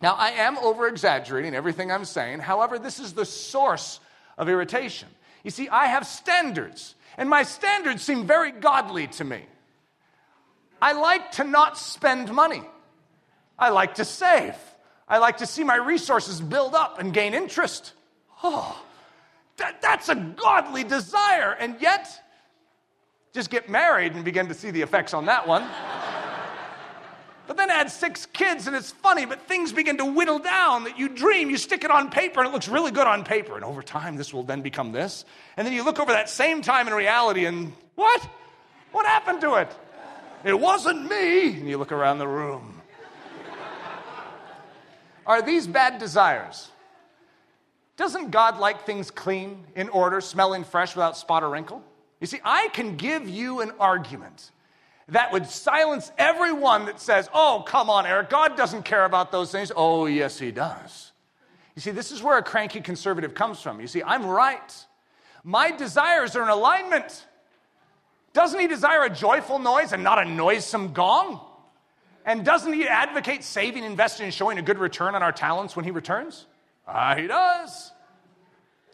Now, 0.00 0.14
I 0.14 0.30
am 0.30 0.58
over 0.58 0.86
exaggerating 0.86 1.54
everything 1.54 1.90
I'm 1.90 2.04
saying. 2.04 2.40
However, 2.40 2.78
this 2.78 3.00
is 3.00 3.14
the 3.14 3.24
source 3.24 4.00
of 4.36 4.48
irritation. 4.48 5.08
You 5.42 5.50
see, 5.50 5.68
I 5.68 5.86
have 5.86 6.06
standards, 6.06 6.94
and 7.16 7.28
my 7.28 7.42
standards 7.42 8.02
seem 8.02 8.26
very 8.26 8.52
godly 8.52 9.08
to 9.08 9.24
me. 9.24 9.44
I 10.80 10.92
like 10.92 11.32
to 11.32 11.44
not 11.44 11.76
spend 11.76 12.32
money, 12.32 12.62
I 13.58 13.70
like 13.70 13.94
to 13.96 14.04
save. 14.04 14.54
I 15.10 15.18
like 15.18 15.38
to 15.38 15.46
see 15.46 15.64
my 15.64 15.76
resources 15.76 16.38
build 16.38 16.74
up 16.74 16.98
and 16.98 17.14
gain 17.14 17.32
interest. 17.32 17.94
Oh, 18.42 18.78
that, 19.56 19.80
that's 19.80 20.10
a 20.10 20.14
godly 20.14 20.84
desire. 20.84 21.56
And 21.58 21.80
yet, 21.80 22.06
just 23.32 23.48
get 23.48 23.70
married 23.70 24.12
and 24.12 24.24
begin 24.24 24.48
to 24.48 24.54
see 24.54 24.70
the 24.70 24.82
effects 24.82 25.14
on 25.14 25.24
that 25.24 25.48
one. 25.48 25.66
But 27.48 27.56
then 27.56 27.70
add 27.70 27.90
six 27.90 28.26
kids, 28.26 28.66
and 28.66 28.76
it's 28.76 28.90
funny, 28.90 29.24
but 29.24 29.40
things 29.48 29.72
begin 29.72 29.96
to 29.96 30.04
whittle 30.04 30.38
down 30.38 30.84
that 30.84 30.98
you 30.98 31.08
dream. 31.08 31.48
You 31.48 31.56
stick 31.56 31.82
it 31.82 31.90
on 31.90 32.10
paper, 32.10 32.40
and 32.40 32.48
it 32.50 32.52
looks 32.52 32.68
really 32.68 32.90
good 32.90 33.06
on 33.06 33.24
paper. 33.24 33.56
And 33.56 33.64
over 33.64 33.82
time, 33.82 34.16
this 34.16 34.34
will 34.34 34.42
then 34.42 34.60
become 34.60 34.92
this. 34.92 35.24
And 35.56 35.66
then 35.66 35.72
you 35.72 35.82
look 35.82 35.98
over 35.98 36.12
that 36.12 36.28
same 36.28 36.60
time 36.60 36.86
in 36.86 36.92
reality, 36.92 37.46
and 37.46 37.72
what? 37.94 38.22
What 38.92 39.06
happened 39.06 39.40
to 39.40 39.54
it? 39.54 39.74
It 40.44 40.60
wasn't 40.60 41.08
me. 41.08 41.54
And 41.54 41.66
you 41.66 41.78
look 41.78 41.90
around 41.90 42.18
the 42.18 42.28
room. 42.28 42.82
Are 45.26 45.40
these 45.40 45.66
bad 45.66 45.98
desires? 45.98 46.70
Doesn't 47.96 48.30
God 48.30 48.58
like 48.58 48.84
things 48.84 49.10
clean, 49.10 49.64
in 49.74 49.88
order, 49.88 50.20
smelling 50.20 50.64
fresh 50.64 50.94
without 50.94 51.16
spot 51.16 51.42
or 51.42 51.48
wrinkle? 51.48 51.82
You 52.20 52.26
see, 52.26 52.40
I 52.44 52.68
can 52.68 52.96
give 52.96 53.26
you 53.26 53.60
an 53.60 53.72
argument 53.80 54.50
that 55.08 55.32
would 55.32 55.46
silence 55.46 56.12
everyone 56.18 56.86
that 56.86 57.00
says, 57.00 57.28
Oh, 57.32 57.64
come 57.66 57.90
on, 57.90 58.06
Eric, 58.06 58.30
God 58.30 58.56
doesn't 58.56 58.84
care 58.84 59.04
about 59.04 59.32
those 59.32 59.50
things. 59.50 59.72
Oh, 59.74 60.06
yes, 60.06 60.38
He 60.38 60.50
does. 60.50 61.12
You 61.74 61.80
see, 61.80 61.90
this 61.92 62.10
is 62.10 62.22
where 62.22 62.36
a 62.36 62.42
cranky 62.42 62.80
conservative 62.80 63.34
comes 63.34 63.60
from. 63.60 63.80
You 63.80 63.86
see, 63.86 64.02
I'm 64.02 64.26
right. 64.26 64.86
My 65.44 65.70
desires 65.70 66.34
are 66.34 66.42
in 66.42 66.48
alignment. 66.48 67.24
Doesn't 68.32 68.58
he 68.58 68.66
desire 68.66 69.04
a 69.04 69.10
joyful 69.10 69.58
noise 69.58 69.92
and 69.92 70.02
not 70.02 70.18
a 70.18 70.24
noisome 70.24 70.92
gong? 70.92 71.40
And 72.24 72.44
doesn't 72.44 72.72
he 72.72 72.86
advocate 72.86 73.44
saving, 73.44 73.84
investing, 73.84 74.24
and 74.24 74.34
showing 74.34 74.58
a 74.58 74.62
good 74.62 74.78
return 74.78 75.14
on 75.14 75.22
our 75.22 75.32
talents 75.32 75.76
when 75.76 75.84
he 75.84 75.90
returns? 75.90 76.46
Ah, 76.86 77.14
he 77.14 77.26
does. 77.26 77.92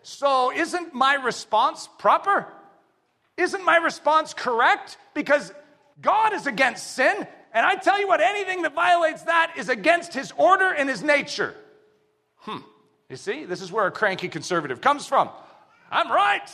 So, 0.02 0.52
isn't 0.52 0.94
my 0.94 1.14
response 1.14 1.88
proper? 1.98 2.46
Isn't 3.36 3.64
my 3.64 3.76
response 3.78 4.34
correct? 4.34 4.98
Because 5.14 5.52
God 6.00 6.32
is 6.32 6.46
against 6.46 6.94
sin, 6.94 7.26
and 7.52 7.66
I 7.66 7.76
tell 7.76 8.00
you 8.00 8.08
what, 8.08 8.20
anything 8.20 8.62
that 8.62 8.74
violates 8.74 9.22
that 9.22 9.54
is 9.56 9.68
against 9.68 10.12
his 10.12 10.32
order 10.36 10.70
and 10.70 10.88
his 10.88 11.02
nature. 11.02 11.54
Hmm. 12.38 12.58
You 13.08 13.16
see, 13.16 13.44
this 13.44 13.60
is 13.60 13.70
where 13.70 13.86
a 13.86 13.90
cranky 13.90 14.28
conservative 14.28 14.80
comes 14.80 15.06
from. 15.06 15.28
I'm 15.90 16.10
right. 16.10 16.50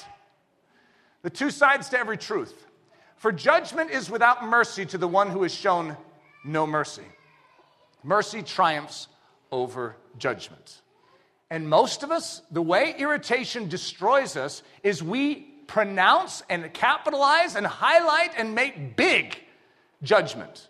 The 1.23 1.31
two 1.31 1.51
sides 1.51 1.89
to 1.91 1.99
every 1.99 2.19
truth. 2.19 2.67
For 3.17 3.33
judgment 3.33 3.91
is 3.91 4.11
without 4.11 4.45
mercy 4.45 4.87
to 4.87 4.99
the 4.99 5.09
one 5.09 5.31
who 5.31 5.43
has 5.43 5.55
shown 5.55 5.97
no 6.45 6.67
mercy. 6.67 7.05
Mercy 8.03 8.43
triumphs 8.43 9.09
over 9.53 9.97
judgment. 10.19 10.81
And 11.51 11.69
most 11.69 12.03
of 12.03 12.11
us, 12.11 12.43
the 12.51 12.63
way 12.63 12.95
irritation 12.97 13.69
destroys 13.69 14.37
us 14.37 14.63
is 14.83 15.03
we 15.03 15.50
pronounce 15.71 16.43
and 16.51 16.75
capitalize 16.75 17.55
and 17.55 17.65
highlight 17.65 18.33
and 18.37 18.57
make 18.57 18.97
big 18.97 19.39
judgment. 20.03 20.69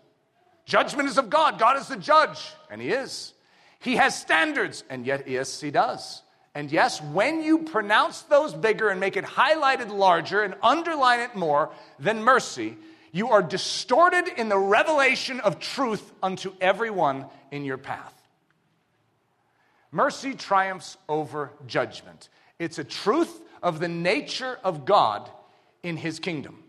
Judgment 0.65 1.09
is 1.09 1.17
of 1.17 1.27
God. 1.27 1.57
God 1.57 1.75
is 1.77 1.87
the 1.87 1.97
judge, 1.97 2.53
and 2.69 2.79
He 2.79 2.89
is. 2.89 3.33
He 3.79 3.95
has 3.95 4.17
standards, 4.17 4.83
and 4.91 5.03
yet, 5.03 5.27
yes, 5.27 5.59
He 5.59 5.71
does. 5.71 6.21
And 6.53 6.71
yes, 6.71 7.01
when 7.01 7.41
you 7.41 7.59
pronounce 7.63 8.21
those 8.21 8.53
bigger 8.53 8.89
and 8.89 8.99
make 8.99 9.17
it 9.17 9.25
highlighted 9.25 9.89
larger 9.89 10.43
and 10.43 10.53
underline 10.61 11.21
it 11.21 11.35
more 11.35 11.71
than 11.97 12.23
mercy, 12.23 12.77
you 13.11 13.29
are 13.29 13.41
distorted 13.41 14.27
in 14.37 14.49
the 14.49 14.57
revelation 14.57 15.39
of 15.39 15.59
truth 15.59 16.11
unto 16.21 16.53
everyone 16.61 17.25
in 17.49 17.65
your 17.65 17.79
path. 17.79 18.13
Mercy 19.91 20.35
triumphs 20.35 20.95
over 21.09 21.51
judgment. 21.65 22.29
It's 22.59 22.77
a 22.77 22.83
truth 22.83 23.41
of 23.61 23.79
the 23.79 23.87
nature 23.87 24.57
of 24.63 24.85
God 24.85 25.29
in 25.83 25.97
his 25.97 26.19
kingdom. 26.19 26.63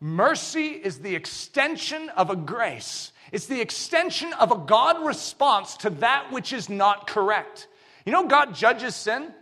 Mercy 0.00 0.66
is 0.66 0.98
the 0.98 1.14
extension 1.14 2.10
of 2.10 2.30
a 2.30 2.36
grace. 2.36 3.12
It's 3.32 3.46
the 3.46 3.60
extension 3.60 4.32
of 4.34 4.52
a 4.52 4.58
God 4.58 5.04
response 5.04 5.78
to 5.78 5.90
that 5.90 6.30
which 6.30 6.52
is 6.52 6.68
not 6.68 7.06
correct. 7.06 7.68
You 8.04 8.12
know, 8.12 8.26
God 8.26 8.54
judges 8.54 8.94
sin, 8.94 9.32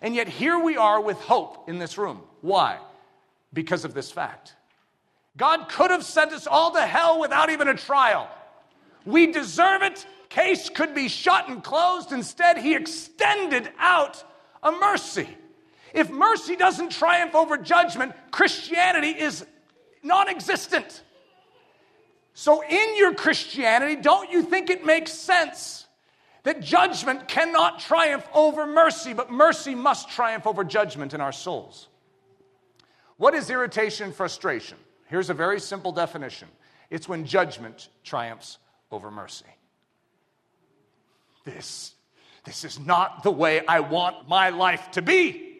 and 0.00 0.14
yet 0.14 0.28
here 0.28 0.58
we 0.58 0.76
are 0.76 1.00
with 1.00 1.18
hope 1.18 1.68
in 1.68 1.78
this 1.78 1.98
room. 1.98 2.20
Why? 2.40 2.78
Because 3.52 3.84
of 3.84 3.94
this 3.94 4.12
fact. 4.12 4.54
God 5.36 5.68
could 5.68 5.90
have 5.90 6.04
sent 6.04 6.32
us 6.32 6.46
all 6.46 6.72
to 6.72 6.82
hell 6.82 7.18
without 7.18 7.50
even 7.50 7.68
a 7.68 7.74
trial. 7.74 8.30
We 9.04 9.26
deserve 9.32 9.82
it. 9.82 10.06
Case 10.28 10.68
could 10.68 10.94
be 10.94 11.08
shut 11.08 11.48
and 11.48 11.62
closed. 11.64 12.12
Instead, 12.12 12.58
He 12.58 12.74
extended 12.74 13.70
out 13.78 14.22
a 14.62 14.72
mercy. 14.72 15.28
If 15.92 16.10
mercy 16.10 16.56
doesn't 16.56 16.90
triumph 16.90 17.34
over 17.34 17.56
judgment, 17.56 18.12
Christianity 18.30 19.08
is 19.08 19.44
non 20.02 20.28
existent. 20.28 21.02
So, 22.34 22.62
in 22.62 22.96
your 22.96 23.14
Christianity, 23.14 24.00
don't 24.00 24.30
you 24.30 24.42
think 24.42 24.70
it 24.70 24.86
makes 24.86 25.12
sense 25.12 25.86
that 26.44 26.60
judgment 26.60 27.28
cannot 27.28 27.78
triumph 27.78 28.26
over 28.32 28.66
mercy, 28.66 29.12
but 29.12 29.30
mercy 29.30 29.74
must 29.74 30.08
triumph 30.08 30.46
over 30.46 30.64
judgment 30.64 31.14
in 31.14 31.20
our 31.20 31.32
souls? 31.32 31.88
What 33.18 33.34
is 33.34 33.50
irritation 33.50 34.06
and 34.06 34.14
frustration? 34.14 34.78
Here's 35.08 35.30
a 35.30 35.34
very 35.34 35.60
simple 35.60 35.92
definition 35.92 36.48
it's 36.90 37.08
when 37.08 37.24
judgment 37.26 37.88
triumphs 38.02 38.58
over 38.90 39.10
mercy. 39.10 39.46
This, 41.44 41.94
this 42.44 42.64
is 42.64 42.78
not 42.78 43.22
the 43.22 43.30
way 43.30 43.64
I 43.66 43.80
want 43.80 44.28
my 44.28 44.50
life 44.50 44.90
to 44.92 45.02
be. 45.02 45.51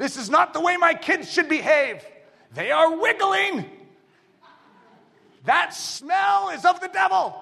This 0.00 0.16
is 0.16 0.30
not 0.30 0.54
the 0.54 0.62
way 0.62 0.78
my 0.78 0.94
kids 0.94 1.30
should 1.30 1.50
behave. 1.50 2.02
They 2.54 2.70
are 2.70 2.98
wiggling. 2.98 3.66
That 5.44 5.74
smell 5.74 6.48
is 6.48 6.64
of 6.64 6.80
the 6.80 6.88
devil. 6.88 7.36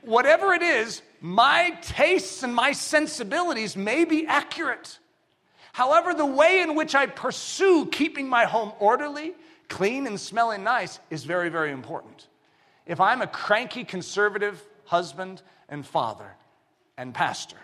Whatever 0.00 0.54
it 0.54 0.62
is, 0.62 1.02
my 1.20 1.76
tastes 1.82 2.42
and 2.42 2.54
my 2.54 2.72
sensibilities 2.72 3.76
may 3.76 4.06
be 4.06 4.26
accurate. 4.26 4.98
However, 5.74 6.14
the 6.14 6.24
way 6.24 6.62
in 6.62 6.74
which 6.74 6.94
I 6.94 7.04
pursue 7.04 7.84
keeping 7.92 8.30
my 8.30 8.46
home 8.46 8.72
orderly, 8.78 9.34
clean, 9.68 10.06
and 10.06 10.18
smelling 10.18 10.64
nice 10.64 11.00
is 11.10 11.24
very, 11.24 11.50
very 11.50 11.70
important. 11.70 12.28
If 12.86 12.98
I'm 12.98 13.20
a 13.20 13.26
cranky 13.26 13.84
conservative 13.84 14.66
husband 14.86 15.42
and 15.68 15.84
father 15.84 16.34
and 16.96 17.12
pastor, 17.12 17.58